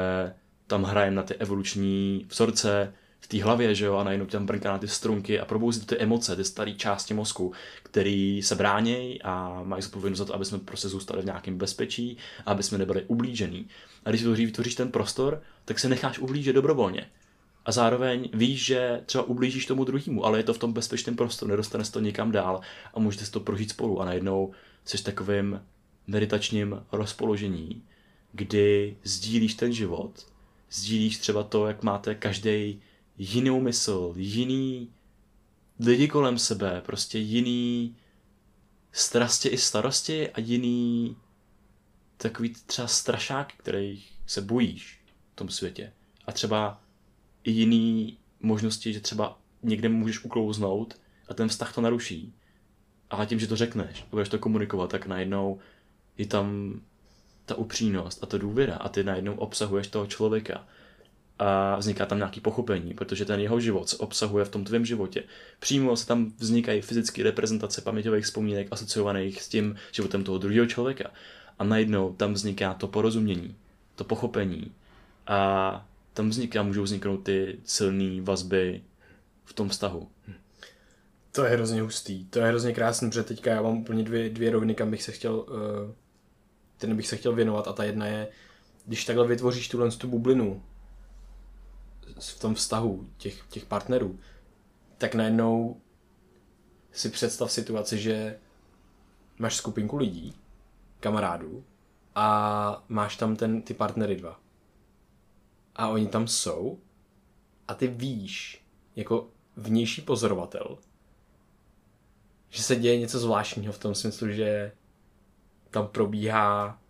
[0.66, 4.72] tam hrajeme na ty evoluční vzorce v té hlavě, že jo, a najednou tam brnká
[4.72, 9.62] na ty strunky a probouzí ty emoce, ty staré části mozku, který se bránějí a
[9.64, 12.16] mají zodpovědnost za to, aby jsme prostě zůstali v nějakém bezpečí
[12.46, 13.68] aby jsme nebyli ublížení.
[14.04, 17.06] A když vytvoříš ten prostor, tak se necháš ublížit dobrovolně.
[17.64, 21.50] A zároveň víš, že třeba ublížíš tomu druhému, ale je to v tom bezpečném prostoru,
[21.50, 22.60] nedostane se to nikam dál
[22.94, 24.00] a můžete si to prožít spolu.
[24.00, 24.52] A najednou
[24.84, 25.60] jsi takovým
[26.06, 27.82] meditačním rozpoložení,
[28.32, 30.26] kdy sdílíš ten život,
[30.70, 32.82] sdílíš třeba to, jak máte každý
[33.18, 34.90] jinou mysl, jiný
[35.80, 37.96] lidi kolem sebe, prostě jiný
[38.92, 41.16] strasti i starosti a jiný
[42.22, 45.00] takový třeba strašák, který se bojíš
[45.32, 45.92] v tom světě.
[46.26, 46.82] A třeba
[47.44, 52.34] i jiný možnosti, že třeba někde můžeš uklouznout a ten vztah to naruší.
[53.10, 55.58] Ale tím, že to řekneš a budeš to komunikovat, tak najednou
[56.18, 56.80] je tam
[57.46, 60.66] ta upřímnost a ta důvěra a ty najednou obsahuješ toho člověka
[61.38, 65.24] a vzniká tam nějaký pochopení, protože ten jeho život se obsahuje v tom tvém životě.
[65.60, 71.10] Přímo se tam vznikají fyzické reprezentace paměťových vzpomínek asociovaných s tím životem toho druhého člověka.
[71.60, 73.56] A najednou tam vzniká to porozumění,
[73.94, 74.72] to pochopení
[75.26, 78.82] a tam vzniká, můžou vzniknout ty silné vazby
[79.44, 80.08] v tom vztahu.
[81.32, 84.50] To je hrozně hustý, to je hrozně krásný, protože teďka já mám úplně dvě, dvě
[84.50, 85.46] roviny, kam bych se chtěl, uh,
[86.78, 88.28] ten bych se chtěl věnovat a ta jedna je,
[88.86, 90.62] když takhle vytvoříš tuhle tu bublinu
[92.20, 94.18] v tom vztahu těch, těch partnerů,
[94.98, 95.80] tak najednou
[96.92, 98.38] si představ situaci, že
[99.38, 100.39] máš skupinku lidí,
[101.00, 101.64] kamarádů
[102.14, 104.40] a máš tam ten, ty partnery dva.
[105.76, 106.78] A oni tam jsou
[107.68, 108.64] a ty víš,
[108.96, 110.78] jako vnější pozorovatel,
[112.48, 114.72] že se děje něco zvláštního v tom smyslu, že
[115.70, 116.80] tam probíhá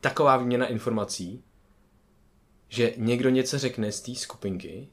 [0.00, 1.44] taková výměna informací,
[2.68, 4.88] že někdo něco řekne z té skupinky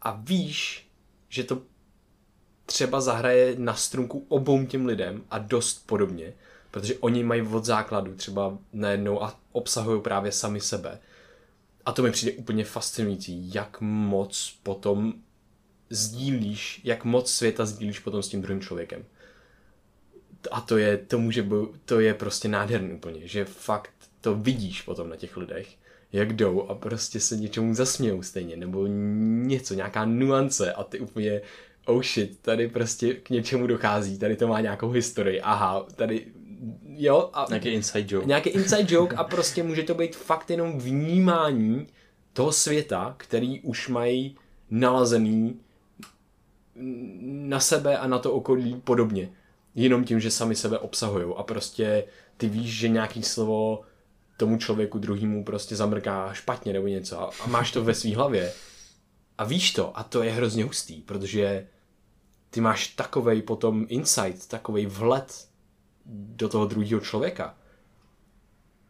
[0.00, 0.88] a víš,
[1.28, 1.62] že to
[2.72, 6.32] třeba zahraje na strunku obou těm lidem a dost podobně,
[6.70, 10.98] protože oni mají od základu třeba najednou a obsahují právě sami sebe.
[11.84, 15.14] A to mi přijde úplně fascinující, jak moc potom
[15.90, 19.04] sdílíš, jak moc světa sdílíš potom s tím druhým člověkem.
[20.50, 24.82] A to je, to může být, to je prostě nádherný úplně, že fakt to vidíš
[24.82, 25.68] potom na těch lidech,
[26.12, 28.86] jak jdou a prostě se něčemu zasmějou stejně, nebo
[29.46, 31.40] něco, nějaká nuance a ty úplně,
[31.86, 36.26] oh shit, tady prostě k něčemu dochází, tady to má nějakou historii, aha, tady
[36.86, 37.30] jo.
[37.32, 38.26] A nějaký inside joke.
[38.26, 41.86] Nějaký inside joke a prostě může to být fakt jenom vnímání
[42.32, 44.36] toho světa, který už mají
[44.70, 45.60] nalazený
[47.20, 49.30] na sebe a na to okolí podobně.
[49.74, 52.04] Jenom tím, že sami sebe obsahují a prostě
[52.36, 53.82] ty víš, že nějaký slovo
[54.36, 58.52] tomu člověku druhýmu prostě zamrká špatně nebo něco a, a máš to ve své hlavě
[59.38, 61.66] a víš to a to je hrozně hustý, protože
[62.52, 65.48] ty máš takovej potom insight, takovej vhled
[66.06, 67.56] do toho druhého člověka.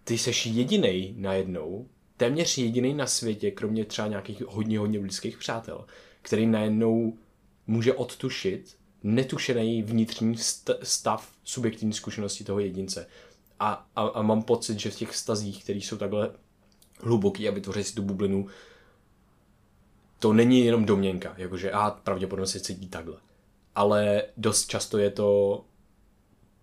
[0.04, 5.86] Ty seš jediný najednou, téměř jediný na světě, kromě třeba nějakých hodně, hodně blízkých přátel,
[6.22, 7.18] který najednou
[7.66, 10.36] může odtušit netušený vnitřní
[10.82, 13.06] stav subjektivní zkušenosti toho jedince.
[13.60, 16.30] A, a, a mám pocit, že v těch stazích, které jsou takhle
[17.00, 18.46] hluboký a vytvoří si tu bublinu,
[20.18, 23.16] to není jenom domněnka, jakože a pravděpodobně se cítí takhle.
[23.74, 25.64] Ale dost často je to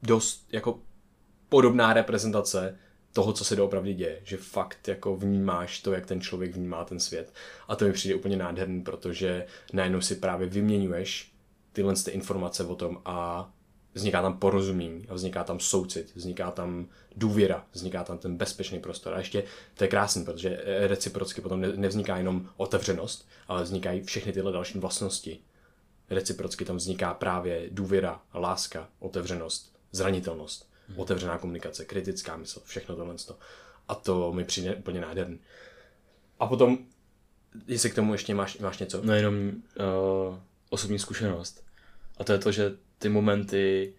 [0.02, 0.80] dost jako
[1.50, 2.78] podobná reprezentace
[3.14, 4.20] toho, co se doopravdy děje.
[4.24, 7.34] Že fakt jako vnímáš to, jak ten člověk vnímá ten svět.
[7.68, 11.32] A to mi přijde úplně nádherný, protože najednou si právě vyměňuješ
[11.74, 13.50] tyhle ty informace o tom a
[13.94, 19.14] vzniká tam porozumění a vzniká tam soucit, vzniká tam důvěra, vzniká tam ten bezpečný prostor.
[19.14, 19.44] A ještě
[19.74, 25.40] to je krásný, protože reciprocky potom nevzniká jenom otevřenost, ale vznikají všechny tyhle další vlastnosti.
[26.10, 31.00] Reciprocky tam vzniká právě důvěra, láska, otevřenost, zranitelnost, hmm.
[31.00, 33.16] otevřená komunikace, kritická mysl, všechno tohle.
[33.88, 35.40] A to mi přijde úplně nádherný.
[36.40, 36.78] A potom,
[37.68, 39.02] jestli k tomu ještě máš, máš něco?
[39.04, 40.38] No jenom uh,
[40.70, 41.64] osobní zkušenost.
[42.18, 43.94] A to je to, že ty momenty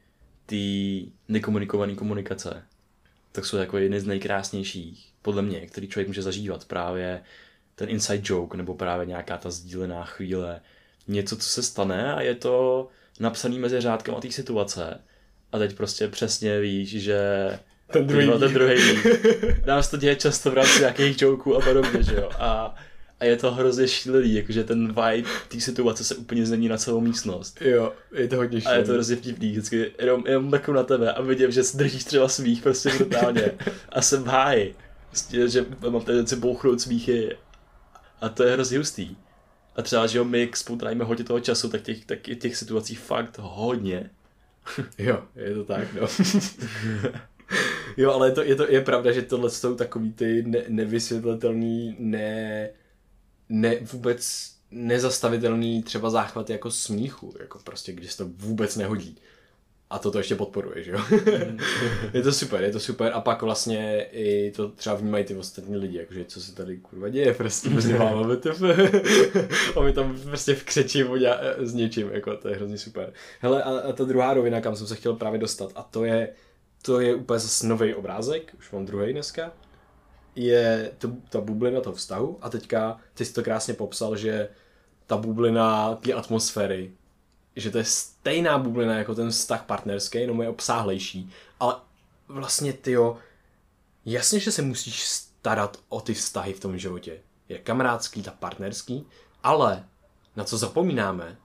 [0.46, 2.64] ty nekomunikované komunikace,
[3.32, 6.64] tak jsou jako jedny z nejkrásnějších, podle mě, který člověk může zažívat.
[6.64, 7.22] Právě
[7.74, 10.60] ten inside joke, nebo právě nějaká ta sdílená chvíle.
[11.08, 12.88] Něco, co se stane a je to
[13.20, 15.00] napsaný mezi řádkama té situace.
[15.52, 17.18] A teď prostě přesně víš, že
[17.92, 18.76] ten druhý, ten druhý
[19.66, 22.30] Nám se to děje často v rámci nějakých joků a podobně, že jo.
[22.38, 22.74] A
[23.20, 27.00] a je to hrozně šílený, jakože ten vibe té situace se úplně změní na celou
[27.00, 27.62] místnost.
[27.62, 28.76] Jo, je to hodně šílený.
[28.76, 32.04] A je to hrozně vtipný, vždycky jenom, jenom mrknu na tebe a vidím, že držíš
[32.04, 33.52] třeba smích prostě brutálně
[33.88, 34.74] a jsem v háji.
[35.08, 37.36] Prostě, že mám tendenci bouchnout smíchy
[38.20, 39.16] a to je hrozně hustý.
[39.80, 42.56] A třeba, že jo, my spolu trávíme hodně toho času, tak těch, tak je těch
[42.56, 44.10] situací fakt hodně.
[44.98, 46.06] jo, je to tak, no.
[47.96, 51.96] jo, ale je to, je to je pravda, že tohle jsou takový ty ne, nevysvětlitelný,
[51.98, 52.70] ne
[53.50, 59.16] ne, vůbec nezastavitelný třeba záchvat jako smíchu, jako prostě, když se to vůbec nehodí.
[59.90, 60.98] A to to ještě podporuje, že jo?
[62.12, 63.12] je to super, je to super.
[63.14, 67.08] A pak vlastně i to třeba vnímají ty ostatní lidi, jakože co se tady kurva
[67.08, 68.62] děje, prostě prostě máme VTF.
[69.76, 71.08] a my tam prostě vkřečím
[71.58, 73.12] s něčím, jako to je hrozně super.
[73.40, 76.32] Hele, a, a ta druhá rovina, kam jsem se chtěl právě dostat, a to je,
[76.82, 79.52] to je úplně zase nový obrázek, už mám druhý dneska,
[80.36, 84.48] je to, ta bublina toho vztahu a teďka ty jsi to krásně popsal, že
[85.06, 86.92] ta bublina té atmosféry,
[87.56, 91.74] že to je stejná bublina jako ten vztah partnerský, jenom je obsáhlejší, ale
[92.28, 93.18] vlastně ty jo,
[94.04, 97.20] jasně, že se musíš starat o ty vztahy v tom životě.
[97.48, 99.06] Je kamarádský, ta partnerský,
[99.42, 99.88] ale
[100.36, 101.38] na co zapomínáme,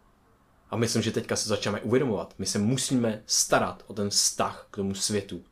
[0.69, 4.75] a myslím, že teďka se začneme uvědomovat, my se musíme starat o ten vztah k
[4.75, 5.43] tomu světu,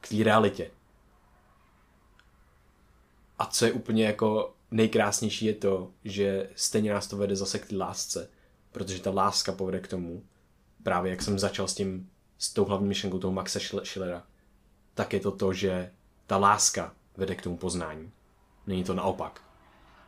[0.00, 0.70] k té realitě.
[3.38, 7.66] A co je úplně jako nejkrásnější je to, že stejně nás to vede zase k
[7.66, 8.30] té lásce.
[8.78, 10.22] Protože ta láska povede k tomu,
[10.82, 14.22] právě jak jsem začal s tím, s tou hlavní myšlenkou toho Maxa Schillera,
[14.94, 15.90] tak je to to, že
[16.26, 18.10] ta láska vede k tomu poznání.
[18.66, 19.40] Není to naopak.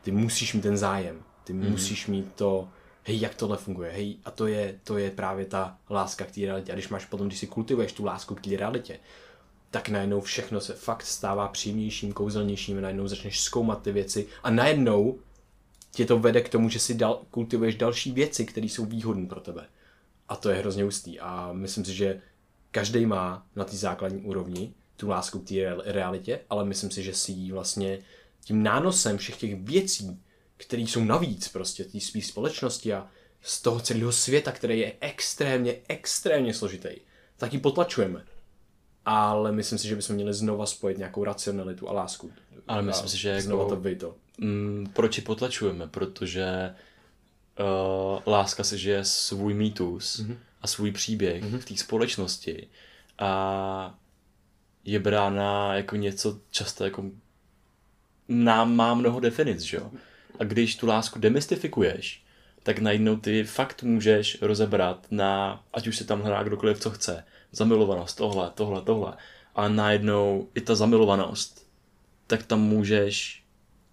[0.01, 1.23] Ty musíš mít ten zájem.
[1.43, 1.71] Ty mm.
[1.71, 2.69] musíš mít to,
[3.03, 6.41] hej, jak tohle funguje, hej, a to je, to je právě ta láska k té
[6.41, 6.71] realitě.
[6.71, 8.99] A když máš potom, když si kultivuješ tu lásku k té realitě,
[9.71, 15.19] tak najednou všechno se fakt stává příjemnějším, kouzelnějším, najednou začneš zkoumat ty věci a najednou
[15.91, 19.39] tě to vede k tomu, že si dal, kultivuješ další věci, které jsou výhodné pro
[19.39, 19.67] tebe.
[20.29, 21.19] A to je hrozně hustý.
[21.19, 22.21] A myslím si, že
[22.71, 27.13] každý má na té základní úrovni tu lásku k té realitě, ale myslím si, že
[27.13, 27.99] si ji vlastně
[28.43, 30.19] tím nánosem všech těch věcí,
[30.57, 33.07] které jsou navíc prostě té své společnosti a
[33.41, 36.89] z toho celého světa, který je extrémně, extrémně složitý,
[37.37, 38.25] tak ji potlačujeme
[39.05, 42.31] ale myslím si, že bychom měli znova spojit nějakou racionalitu a lásku.
[42.67, 44.15] Ale myslím si, že znova jako, to vyjto.
[44.37, 45.87] Mm, proč ji potlačujeme?
[45.87, 46.75] Protože
[47.59, 50.37] uh, láska se žije svůj mýtus mm-hmm.
[50.61, 51.59] a svůj příběh mm-hmm.
[51.59, 52.67] v té společnosti
[53.19, 53.99] a
[54.85, 57.03] je brána jako něco často jako
[58.27, 59.91] nám má mnoho definic, že jo?
[60.39, 62.23] A když tu lásku demystifikuješ,
[62.63, 67.23] tak najednou ty fakt můžeš rozebrat na, ať už se tam hrá kdokoliv, co chce,
[67.51, 69.13] zamilovanost, tohle, tohle, tohle.
[69.55, 71.67] A najednou i ta zamilovanost,
[72.27, 73.43] tak tam můžeš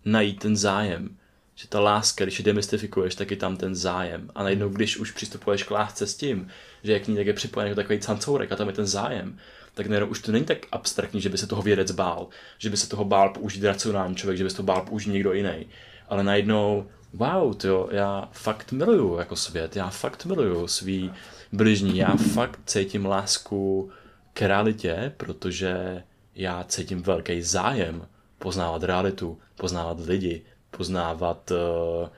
[0.04, 1.16] najít ten zájem.
[1.54, 4.30] Že ta láska, když ji demystifikuješ, tak je tam ten zájem.
[4.34, 6.48] A najednou, když už přistupuješ k lásce s tím,
[6.82, 9.38] že jak ní tak je připojený jako takový cancourek a tam je ten zájem,
[9.74, 12.28] tak najednou už to není tak abstraktní, že by se toho vědec bál,
[12.58, 15.32] že by se toho bál použít racionální člověk, že by se to bál použít někdo
[15.32, 15.66] jiný,
[16.08, 21.10] ale najednou, wow, tyjo, já fakt miluju jako svět, já fakt miluju svý
[21.52, 23.90] bližní, já fakt cítím lásku
[24.32, 26.02] k realitě, protože
[26.34, 28.06] já cítím velký zájem
[28.38, 32.08] poznávat realitu, poznávat lidi, poznávat uh,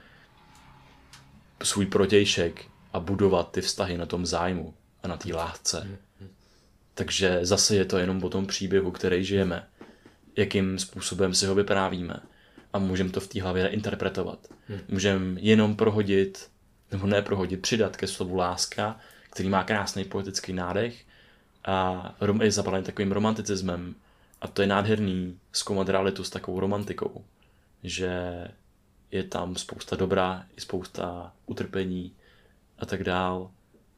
[1.62, 5.88] svůj protějšek a budovat ty vztahy na tom zájmu a na té lásce.
[6.94, 9.66] Takže zase je to jenom o tom příběhu, který žijeme,
[10.36, 12.20] jakým způsobem si ho vyprávíme
[12.72, 14.38] a můžeme to v té hlavě interpretovat.
[14.88, 16.48] Můžeme jenom prohodit,
[16.92, 19.00] nebo ne prohodit, přidat ke slovu láska,
[19.30, 21.04] který má krásný poetický nádech
[21.64, 23.94] a je zapalený takovým romanticismem.
[24.40, 27.24] A to je nádherný zkoumat realitu s takovou romantikou,
[27.82, 28.44] že
[29.10, 32.12] je tam spousta dobrá, i spousta utrpení
[32.78, 33.50] a tak dál.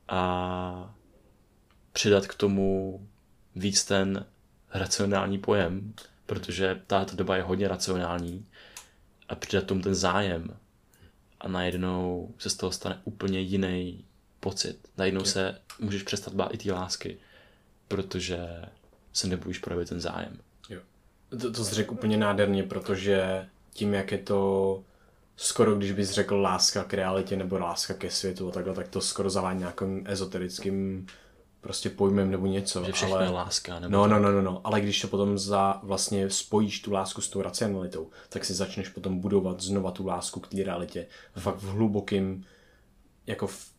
[0.08, 0.94] A
[1.92, 3.00] přidat k tomu
[3.56, 4.26] víc ten
[4.74, 5.94] racionální pojem,
[6.26, 8.46] protože tato doba je hodně racionální
[9.28, 10.56] a přidat tomu ten zájem
[11.40, 14.04] a najednou se z toho stane úplně jiný
[14.42, 14.78] pocit.
[14.98, 17.16] Najednou se můžeš přestat bát i té lásky,
[17.88, 18.38] protože
[19.12, 20.38] se nebojíš projevit ten zájem.
[20.68, 20.80] Jo.
[21.40, 24.82] To, to jsi řekl úplně nádherně, protože tím, jak je to
[25.36, 29.00] skoro, když bys řekl láska k realitě nebo láska ke světu a takhle, tak to
[29.00, 31.06] skoro zavání nějakým ezoterickým
[31.60, 32.84] prostě pojmem nebo něco.
[32.84, 33.24] Že všechno ale...
[33.24, 33.80] je láska.
[33.80, 37.20] Nebo no, no, no, no, no, ale když to potom za, vlastně spojíš tu lásku
[37.20, 41.06] s tou racionalitou, tak si začneš potom budovat znova tu lásku k té realitě.
[41.36, 42.44] Fakt v hlubokým,
[43.26, 43.71] jako v,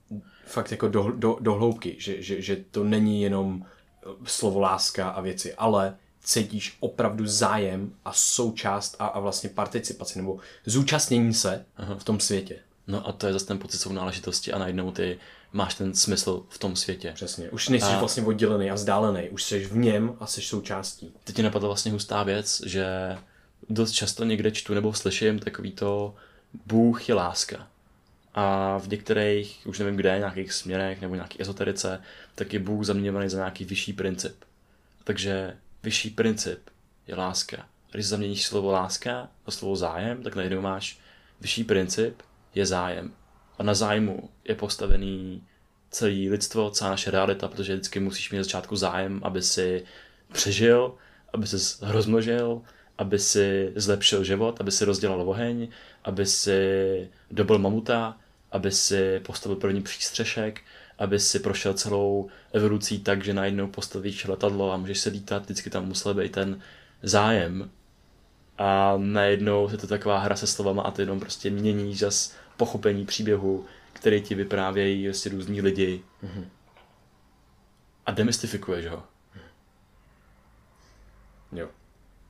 [0.46, 3.66] fakt jako do, do, do hloubky, že, že, že to není jenom
[4.26, 10.40] slovo láska a věci, ale cítíš opravdu zájem a součást a, a vlastně participaci nebo
[10.66, 11.96] zúčastnění se Aha.
[11.96, 12.60] v tom světě.
[12.88, 15.20] No a to je zase ten pocit sounáležitosti a najednou ty
[15.54, 17.12] máš ten smysl v tom světě.
[17.16, 17.50] Přesně.
[17.50, 18.00] Už nejsi a...
[18.00, 21.14] vlastně oddělený a vzdálený, už jsi v něm a jsi součástí.
[21.24, 23.18] Teď ti napadla vlastně hustá věc, že
[23.70, 26.16] dost často někde čtu nebo slyším takový to
[26.66, 27.68] Bůh je láska.
[28.34, 32.02] A v některých, už nevím kde, nějakých směrech nebo nějaký ezoterice,
[32.36, 34.36] tak je Bůh zaměňovaný za nějaký vyšší princip.
[35.04, 36.60] Takže vyšší princip
[37.08, 37.66] je láska.
[37.92, 41.00] Když zaměníš slovo láska a slovo zájem, tak najednou máš
[41.42, 42.22] vyšší princip
[42.56, 43.14] je zájem.
[43.58, 45.44] A na zájmu je postavený
[45.90, 49.84] celý lidstvo, celá naše realita, protože vždycky musíš mít začátku zájem, aby si
[50.32, 50.96] přežil,
[51.34, 52.62] aby se rozmnožil,
[52.98, 55.68] aby si zlepšil život, aby si rozdělal oheň,
[56.04, 56.60] aby si
[57.32, 58.18] dobil mamuta,
[58.54, 60.62] aby si postavil první přístřešek,
[61.00, 65.70] aby si prošel celou evolucí tak, že najednou postavíš letadlo a můžeš se lítat, vždycky
[65.70, 66.62] tam musel být ten
[67.04, 67.72] zájem.
[68.58, 73.06] A najednou je to taková hra se slovama a ty jenom prostě měníš zas pochopení
[73.06, 76.04] příběhu, který ti vyprávějí vlastně různí lidi.
[76.24, 76.46] Mm-hmm.
[78.06, 79.04] A demystifikuješ ho.
[81.52, 81.70] Jo.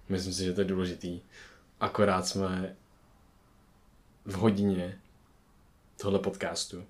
[0.10, 1.22] Myslím si, že to je důležitý.
[1.80, 2.76] Akorát jsme
[4.26, 5.00] v hodině
[6.04, 6.86] tohle podcastu.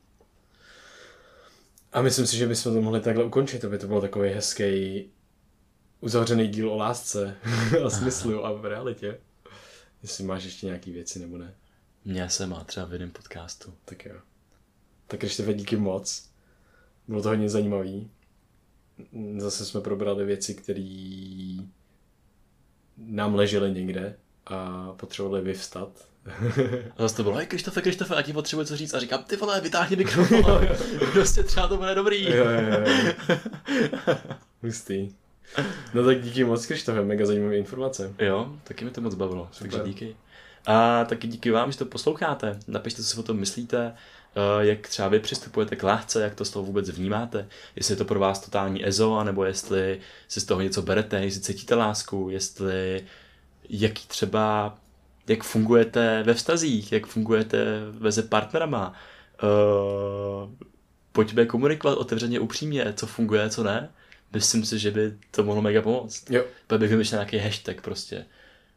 [1.91, 5.05] A myslím si, že bychom to mohli takhle ukončit, aby to bylo takový hezký
[6.01, 7.35] uzavřený díl o lásce
[7.85, 9.19] a smyslu a v realitě.
[10.01, 11.55] Jestli máš ještě nějaký věci nebo ne.
[12.05, 13.73] Mě se má třeba v jiném podcastu.
[13.85, 14.15] Tak jo.
[15.07, 16.29] Tak ještě díky moc.
[17.07, 18.11] Bylo to hodně zajímavý.
[19.37, 21.57] Zase jsme probrali věci, které
[22.97, 26.12] nám ležely někde a potřebovali vyvstat.
[26.97, 28.93] A zase to bylo, hej Krištofe, Krištofe, a ti potřebuje co říct.
[28.93, 30.67] A říkám, ty vole, vytáhni mikrofon.
[31.13, 32.25] prostě třeba to bude dobrý.
[32.25, 33.35] jo, jo, jo.
[34.63, 35.09] Hustý.
[35.93, 38.13] No tak díky moc, Krištofe, mega zajímavé informace.
[38.19, 39.71] Jo, taky mi to moc bavilo, Super.
[39.71, 40.15] takže díky.
[40.65, 42.59] A taky díky vám, že to posloucháte.
[42.67, 43.93] Napište, co si o tom myslíte,
[44.35, 47.97] eh, jak třeba vy přistupujete k lásce, jak to z toho vůbec vnímáte, jestli je
[47.97, 52.27] to pro vás totální ezo, nebo jestli si z toho něco berete, jestli cítíte lásku,
[52.31, 53.03] jestli
[53.69, 54.77] jaký třeba,
[55.27, 57.65] jak fungujete ve vztazích, jak fungujete
[57.99, 58.93] mezi partnerama.
[59.43, 60.49] Uh,
[61.11, 63.89] pojďme komunikovat otevřeně, upřímně, co funguje, co ne.
[64.33, 66.31] Myslím si, že by to mohlo mega pomoct.
[66.31, 66.43] Jo.
[66.67, 68.25] Pak bych vymyšlel nějaký hashtag prostě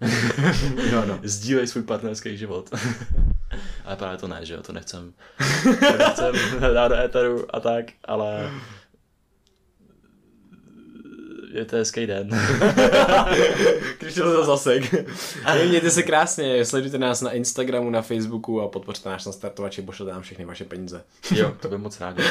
[0.91, 1.21] jo, no.
[1.23, 2.71] Sdílej svůj partnerský život.
[3.85, 5.13] ale právě to ne, že jo, to nechcem,
[5.81, 6.35] to nechcem
[6.75, 8.51] dát do éteru a tak, ale
[11.59, 12.29] je to hezký den.
[13.99, 14.95] Když to zasek.
[15.69, 20.23] Mějte se krásně, sledujte nás na Instagramu, na Facebooku a podpořte náš nastartovač, pošlete nám
[20.23, 21.05] všechny vaše peníze.
[21.35, 22.23] jo, to by moc rádi.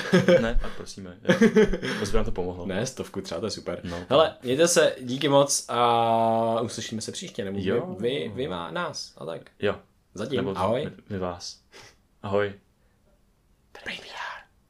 [0.41, 1.17] Ne, tak prosíme.
[1.99, 2.65] Moc by nám to pomohlo.
[2.65, 3.79] Ne, stovku třeba, to je super.
[3.83, 7.95] No, Hele, mějte se, díky moc a uslyšíme se příště, nebo jo.
[7.99, 9.41] vy, vy, vy má nás a tak.
[9.59, 9.75] Jo.
[10.13, 10.81] Zatím, Nebo ahoj.
[10.85, 11.57] My, my vás.
[12.23, 12.53] Ahoj.
[13.85, 14.24] Baby.